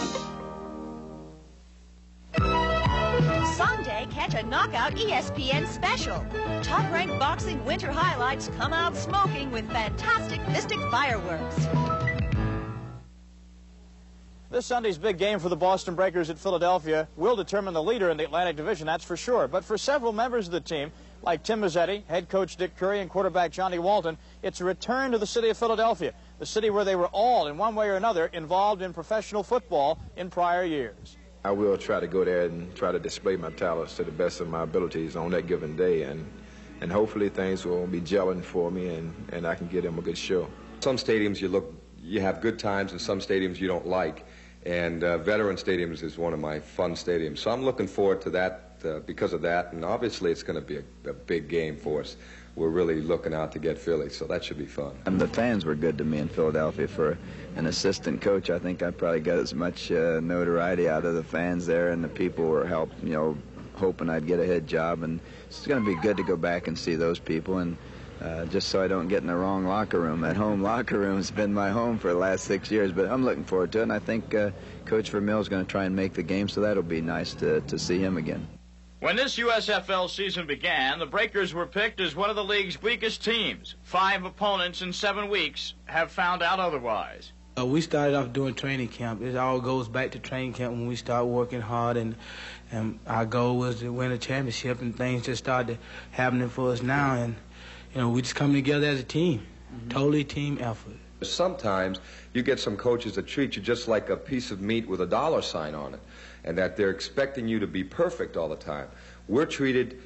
Sunday, 3.56 4.08
catch 4.12 4.36
a 4.36 4.43
knockout 4.43 4.93
ESPN 4.93 5.67
special. 5.67 6.23
Top-ranked 6.62 7.17
boxing 7.17 7.65
winter 7.65 7.91
highlights 7.91 8.49
come 8.60 8.71
out 8.71 8.95
smoking 8.95 9.51
with 9.51 9.67
fantastic 9.71 10.47
Mystic 10.49 10.79
fireworks. 10.91 12.12
This 14.53 14.67
Sunday's 14.67 14.99
big 14.99 15.17
game 15.17 15.39
for 15.39 15.49
the 15.49 15.55
Boston 15.55 15.95
Breakers 15.95 16.29
at 16.29 16.37
Philadelphia 16.37 17.07
will 17.15 17.35
determine 17.35 17.73
the 17.73 17.81
leader 17.81 18.11
in 18.11 18.17
the 18.17 18.23
Atlantic 18.23 18.55
Division, 18.55 18.85
that's 18.85 19.03
for 19.03 19.17
sure. 19.17 19.47
But 19.47 19.65
for 19.65 19.79
several 19.79 20.13
members 20.13 20.45
of 20.45 20.51
the 20.51 20.61
team, 20.61 20.91
like 21.23 21.41
Tim 21.41 21.61
Mazzetti, 21.61 22.05
head 22.05 22.29
coach 22.29 22.55
Dick 22.55 22.77
Coury, 22.77 22.99
and 22.99 23.09
quarterback 23.09 23.49
Johnny 23.49 23.79
Walton, 23.79 24.15
it's 24.43 24.61
a 24.61 24.63
return 24.63 25.11
to 25.11 25.17
the 25.17 25.25
city 25.25 25.49
of 25.49 25.57
Philadelphia, 25.57 26.13
the 26.37 26.45
city 26.45 26.69
where 26.69 26.85
they 26.85 26.95
were 26.95 27.07
all, 27.07 27.47
in 27.47 27.57
one 27.57 27.73
way 27.73 27.87
or 27.89 27.95
another, 27.95 28.27
involved 28.27 28.83
in 28.83 28.93
professional 28.93 29.41
football 29.41 29.97
in 30.17 30.29
prior 30.29 30.63
years. 30.63 31.17
I 31.43 31.49
will 31.49 31.75
try 31.75 31.99
to 31.99 32.05
go 32.05 32.23
there 32.23 32.45
and 32.45 32.75
try 32.75 32.91
to 32.91 32.99
display 32.99 33.35
my 33.35 33.49
talents 33.49 33.95
to 33.95 34.03
the 34.03 34.11
best 34.11 34.39
of 34.39 34.49
my 34.49 34.61
abilities 34.61 35.15
on 35.15 35.31
that 35.31 35.47
given 35.47 35.75
day, 35.75 36.03
and 36.03 36.31
and 36.79 36.91
hopefully 36.91 37.29
things 37.29 37.65
will 37.65 37.87
be 37.87 38.01
gelling 38.01 38.43
for 38.43 38.69
me, 38.69 38.93
and 38.93 39.15
and 39.31 39.47
I 39.47 39.55
can 39.55 39.65
give 39.65 39.83
them 39.83 39.97
a 39.97 40.03
good 40.03 40.17
show. 40.17 40.47
Some 40.81 40.97
stadiums 40.97 41.41
you 41.41 41.47
look, 41.47 41.73
you 41.99 42.21
have 42.21 42.39
good 42.39 42.59
times, 42.59 42.91
and 42.91 43.01
some 43.01 43.17
stadiums 43.17 43.59
you 43.59 43.67
don't 43.67 43.87
like, 43.87 44.27
and 44.65 45.04
uh, 45.04 45.17
Veteran 45.17 45.56
Stadiums 45.56 46.04
is 46.04 46.17
one 46.17 46.34
of 46.34 46.39
my 46.39 46.60
fun 46.60 46.93
stadiums. 46.93 47.39
So 47.39 47.52
I'm 47.52 47.63
looking 47.63 47.88
forward 47.88 48.21
to 48.21 48.30
that 48.32 48.78
uh, 48.86 48.99
because 48.99 49.34
of 49.34 49.41
that, 49.41 49.73
and 49.73 49.84
obviously 49.86 50.32
it's 50.32 50.43
going 50.43 50.60
to 50.60 50.65
be 50.65 50.78
a, 50.78 51.10
a 51.10 51.13
big 51.13 51.47
game 51.47 51.78
for 51.78 52.02
us 52.02 52.17
we're 52.56 52.69
really 52.69 53.02
looking 53.02 53.34
out 53.34 53.52
to 53.54 53.60
get 53.60 53.78
Philly, 53.78 54.10
so 54.10 54.26
that 54.26 54.43
should 54.43 54.58
be 54.58 54.65
fun. 54.65 54.95
And 55.06 55.19
the 55.19 55.28
fans 55.28 55.65
were 55.65 55.76
good 55.76 55.97
to 55.97 56.04
me 56.04 56.19
in 56.19 56.28
Philadelphia. 56.28 56.88
For 56.88 57.17
an 57.56 57.65
assistant 57.65 58.21
coach, 58.21 58.49
I 58.49 58.60
think 58.60 58.84
I 58.84 58.91
probably 58.91 59.21
got 59.21 59.39
as 59.39 59.54
much 59.54 59.91
uh, 59.91 60.19
notoriety 60.21 60.88
out 60.88 61.06
of 61.06 61.15
the 61.15 61.23
fans 61.23 61.65
there, 61.65 61.91
and 61.91 62.04
the 62.04 62.10
people 62.10 62.45
were 62.45 62.65
help, 62.65 62.91
you 63.02 63.13
know, 63.13 63.38
hoping 63.73 64.10
I'd 64.10 64.28
get 64.28 64.39
a 64.39 64.45
head 64.45 64.67
job. 64.67 65.02
And 65.02 65.19
it's 65.47 65.65
going 65.65 65.84
to 65.84 65.95
be 65.95 65.99
good 66.02 66.17
to 66.17 66.23
go 66.23 66.38
back 66.38 66.67
and 66.67 66.78
see 66.78 66.95
those 66.95 67.17
people, 67.17 67.58
and 67.58 67.76
uh, 68.21 68.45
just 68.45 68.69
so 68.69 68.82
I 68.82 68.88
don't 68.88 69.08
get 69.08 69.21
in 69.21 69.28
the 69.28 69.36
wrong 69.36 69.65
locker 69.65 69.99
room. 69.99 70.21
That 70.21 70.36
home 70.36 70.62
locker 70.63 70.99
room 70.99 71.17
has 71.17 71.32
been 71.32 71.54
my 71.54 71.69
home 71.69 71.97
for 71.97 72.10
the 72.10 72.19
last 72.19 72.45
six 72.45 72.71
years, 72.71 72.91
but 72.91 73.08
I'm 73.08 73.23
looking 73.23 73.43
forward 73.43 73.71
to 73.73 73.80
it, 73.80 73.84
and 73.84 73.93
I 73.93 73.99
think 73.99 74.34
uh, 74.34 74.52
Coach 74.86 75.10
Vermeil 75.10 75.39
is 75.39 75.49
going 75.49 75.65
to 75.65 75.69
try 75.69 75.86
and 75.86 75.95
make 75.95 76.13
the 76.13 76.23
game, 76.23 76.49
so 76.49 76.62
that'll 76.62 76.84
be 76.84 77.02
nice 77.02 77.34
to, 77.36 77.62
to 77.62 77.80
see 77.80 77.99
him 77.99 78.17
again. 78.17 78.47
When 78.99 79.17
this 79.17 79.36
USFL 79.38 80.10
season 80.10 80.47
began, 80.47 80.97
the 80.97 81.06
Breakers 81.06 81.54
were 81.54 81.65
picked 81.65 81.99
as 81.99 82.15
one 82.15 82.30
of 82.30 82.38
the 82.38 82.43
league's 82.43 82.82
weakest 82.82 83.21
teams. 83.21 83.76
Five 83.84 84.23
opponents 84.23 84.82
in 84.82 84.93
seven 84.93 85.30
weeks 85.30 85.73
have 85.86 86.10
found 86.10 86.41
out 86.41 86.60
otherwise. 86.60 87.34
Uh, 87.56 87.65
we 87.65 87.82
started 87.82 88.15
off 88.15 88.34
doing 88.34 88.56
training 88.56 88.88
camp. 88.88 89.21
It 89.21 89.36
all 89.36 89.60
goes 89.60 89.88
back 89.88 90.12
to 90.12 90.19
training 90.19 90.54
camp 90.54 90.73
when 90.73 90.88
we 90.88 90.95
start 90.95 91.28
working 91.28 91.62
hard, 91.62 91.97
and 91.97 92.15
and 92.71 92.97
our 93.06 93.26
goal 93.26 93.58
was 93.58 93.82
to 93.82 93.91
win 93.91 94.12
a 94.12 94.17
championship, 94.17 94.82
and 94.82 94.95
things 94.95 95.26
just 95.26 95.43
started 95.43 95.78
happening 96.12 96.49
for 96.49 96.71
us 96.71 96.82
now. 96.82 97.13
And 97.13 97.36
you 97.93 98.01
know, 98.01 98.10
we 98.10 98.21
just 98.21 98.36
come 98.36 98.53
together 98.53 98.88
as 98.88 98.99
a 98.99 99.03
team, 99.03 99.39
mm-hmm. 99.39 99.89
totally 99.89 100.23
team 100.23 100.58
effort. 100.60 100.95
Sometimes 101.21 101.99
you 102.34 102.41
get 102.41 102.60
some 102.60 102.75
coaches 102.75 103.15
that 103.15 103.27
treat 103.27 103.56
you 103.56 103.62
just 103.62 103.88
like 103.88 104.10
a 104.10 104.17
piece 104.17 104.51
of 104.51 104.62
meat 104.62 104.88
with 104.88 105.01
a 105.01 105.06
dollar 105.06 105.41
sign 105.41 105.75
on 105.75 105.93
it, 105.93 105.99
and 106.43 106.58
that 106.58 106.75
they're 106.75 106.89
expecting 106.89 107.47
you 107.47 107.60
to 107.60 107.67
be 107.67 107.84
perfect 107.84 108.36
all 108.36 108.49
the 108.49 108.56
time. 108.56 108.88
We're 109.27 109.45
treated 109.45 110.01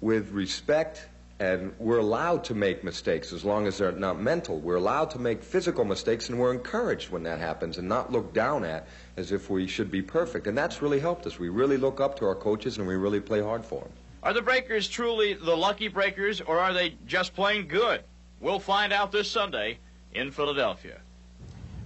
with 0.00 0.30
respect, 0.30 1.06
and 1.38 1.72
we're 1.78 1.98
allowed 1.98 2.42
to 2.44 2.54
make 2.54 2.82
mistakes 2.82 3.32
as 3.32 3.44
long 3.44 3.66
as 3.66 3.78
they're 3.78 3.92
not 3.92 4.20
mental. 4.20 4.58
We're 4.58 4.74
allowed 4.74 5.10
to 5.12 5.18
make 5.18 5.42
physical 5.42 5.84
mistakes, 5.84 6.28
and 6.28 6.38
we're 6.38 6.52
encouraged 6.52 7.10
when 7.10 7.22
that 7.22 7.38
happens 7.38 7.78
and 7.78 7.88
not 7.88 8.10
looked 8.10 8.34
down 8.34 8.64
at 8.64 8.88
as 9.16 9.30
if 9.32 9.48
we 9.48 9.66
should 9.68 9.90
be 9.90 10.02
perfect. 10.02 10.48
And 10.48 10.58
that's 10.58 10.82
really 10.82 11.00
helped 11.00 11.24
us. 11.26 11.38
We 11.38 11.48
really 11.48 11.76
look 11.76 12.00
up 12.00 12.18
to 12.18 12.26
our 12.26 12.34
coaches, 12.34 12.78
and 12.78 12.86
we 12.86 12.96
really 12.96 13.20
play 13.20 13.40
hard 13.40 13.64
for 13.64 13.82
them. 13.82 13.92
Are 14.22 14.32
the 14.32 14.42
Breakers 14.42 14.88
truly 14.88 15.34
the 15.34 15.56
lucky 15.56 15.88
Breakers, 15.88 16.40
or 16.40 16.58
are 16.58 16.72
they 16.72 16.96
just 17.06 17.34
plain 17.34 17.66
good? 17.66 18.02
We'll 18.40 18.58
find 18.58 18.92
out 18.92 19.12
this 19.12 19.30
Sunday 19.30 19.78
in 20.12 20.32
Philadelphia. 20.32 21.00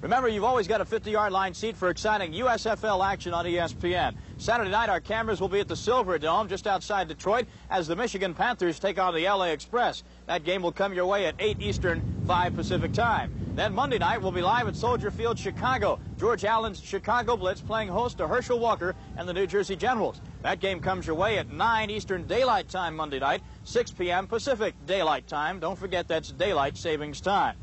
Remember, 0.03 0.27
you've 0.27 0.43
always 0.43 0.67
got 0.67 0.81
a 0.81 0.85
50-yard 0.85 1.33
line 1.33 1.55
seat 1.55 1.77
for 1.77 1.89
exciting 1.89 2.33
USFL 2.33 3.07
action 3.07 3.33
on 3.33 3.45
ESPN. 3.45 4.17
Saturday 4.37 4.73
night, 4.73 4.89
our 4.89 5.01
cameras 5.01 5.41
will 5.41 5.49
be 5.49 5.61
at 5.61 5.69
the 5.69 5.77
Silver 5.77 6.19
Dome 6.19 6.49
just 6.49 6.67
outside 6.67 7.07
Detroit 7.07 7.47
as 7.71 7.87
the 7.87 7.95
Michigan 7.95 8.35
Panthers 8.35 8.81
take 8.81 8.99
on 8.99 9.15
the 9.15 9.23
LA 9.23 9.47
Express. 9.47 10.03
That 10.27 10.43
game 10.43 10.61
will 10.61 10.73
come 10.73 10.93
your 10.93 11.07
way 11.07 11.27
at 11.27 11.37
8 11.39 11.63
Eastern, 11.63 12.03
5 12.27 12.57
Pacific 12.57 12.93
time. 12.93 13.33
Then 13.55 13.73
Monday 13.73 13.99
night, 13.99 14.21
we'll 14.21 14.33
be 14.33 14.43
live 14.43 14.67
at 14.67 14.75
Soldier 14.75 15.13
Field, 15.13 15.39
Chicago. 15.39 16.01
George 16.19 16.45
Allen's 16.45 16.83
Chicago 16.83 17.37
Blitz 17.37 17.61
playing 17.61 17.87
host 17.87 18.19
to 18.19 18.27
Herschel 18.27 18.59
Walker 18.59 18.97
and 19.17 19.29
the 19.29 19.33
New 19.33 19.47
Jersey 19.47 19.77
Generals. 19.77 20.21
That 20.43 20.59
game 20.59 20.81
comes 20.81 21.07
your 21.07 21.15
way 21.15 21.39
at 21.39 21.53
9 21.53 21.91
Eastern 21.91 22.27
Daylight 22.27 22.69
Time 22.69 22.97
Monday 22.97 23.21
night, 23.21 23.43
6 23.63 23.93
p.m. 23.93 24.27
Pacific 24.27 24.75
Daylight 24.85 25.29
Time. 25.29 25.61
Don't 25.61 25.79
forget 25.79 26.09
that's 26.09 26.33
Daylight 26.33 26.77
Savings 26.77 27.21
Time. 27.21 27.55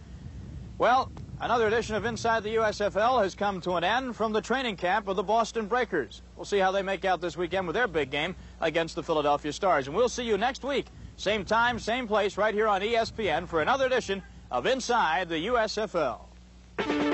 Well, 0.77 1.11
another 1.41 1.67
edition 1.67 1.95
of 1.95 2.05
Inside 2.05 2.43
the 2.43 2.55
USFL 2.55 3.23
has 3.23 3.35
come 3.35 3.61
to 3.61 3.73
an 3.73 3.83
end 3.83 4.15
from 4.15 4.33
the 4.33 4.41
training 4.41 4.75
camp 4.75 5.07
of 5.07 5.15
the 5.15 5.23
Boston 5.23 5.67
Breakers. 5.67 6.21
We'll 6.35 6.45
see 6.45 6.59
how 6.59 6.71
they 6.71 6.81
make 6.81 7.05
out 7.05 7.21
this 7.21 7.37
weekend 7.37 7.67
with 7.67 7.75
their 7.75 7.87
big 7.87 8.11
game 8.11 8.35
against 8.61 8.95
the 8.95 9.03
Philadelphia 9.03 9.53
Stars. 9.53 9.87
And 9.87 9.95
we'll 9.95 10.09
see 10.09 10.23
you 10.23 10.37
next 10.37 10.63
week, 10.63 10.87
same 11.17 11.45
time, 11.45 11.79
same 11.79 12.07
place, 12.07 12.37
right 12.37 12.53
here 12.53 12.67
on 12.67 12.81
ESPN 12.81 13.47
for 13.47 13.61
another 13.61 13.85
edition 13.85 14.21
of 14.51 14.65
Inside 14.65 15.29
the 15.29 15.47
USFL. 15.47 17.08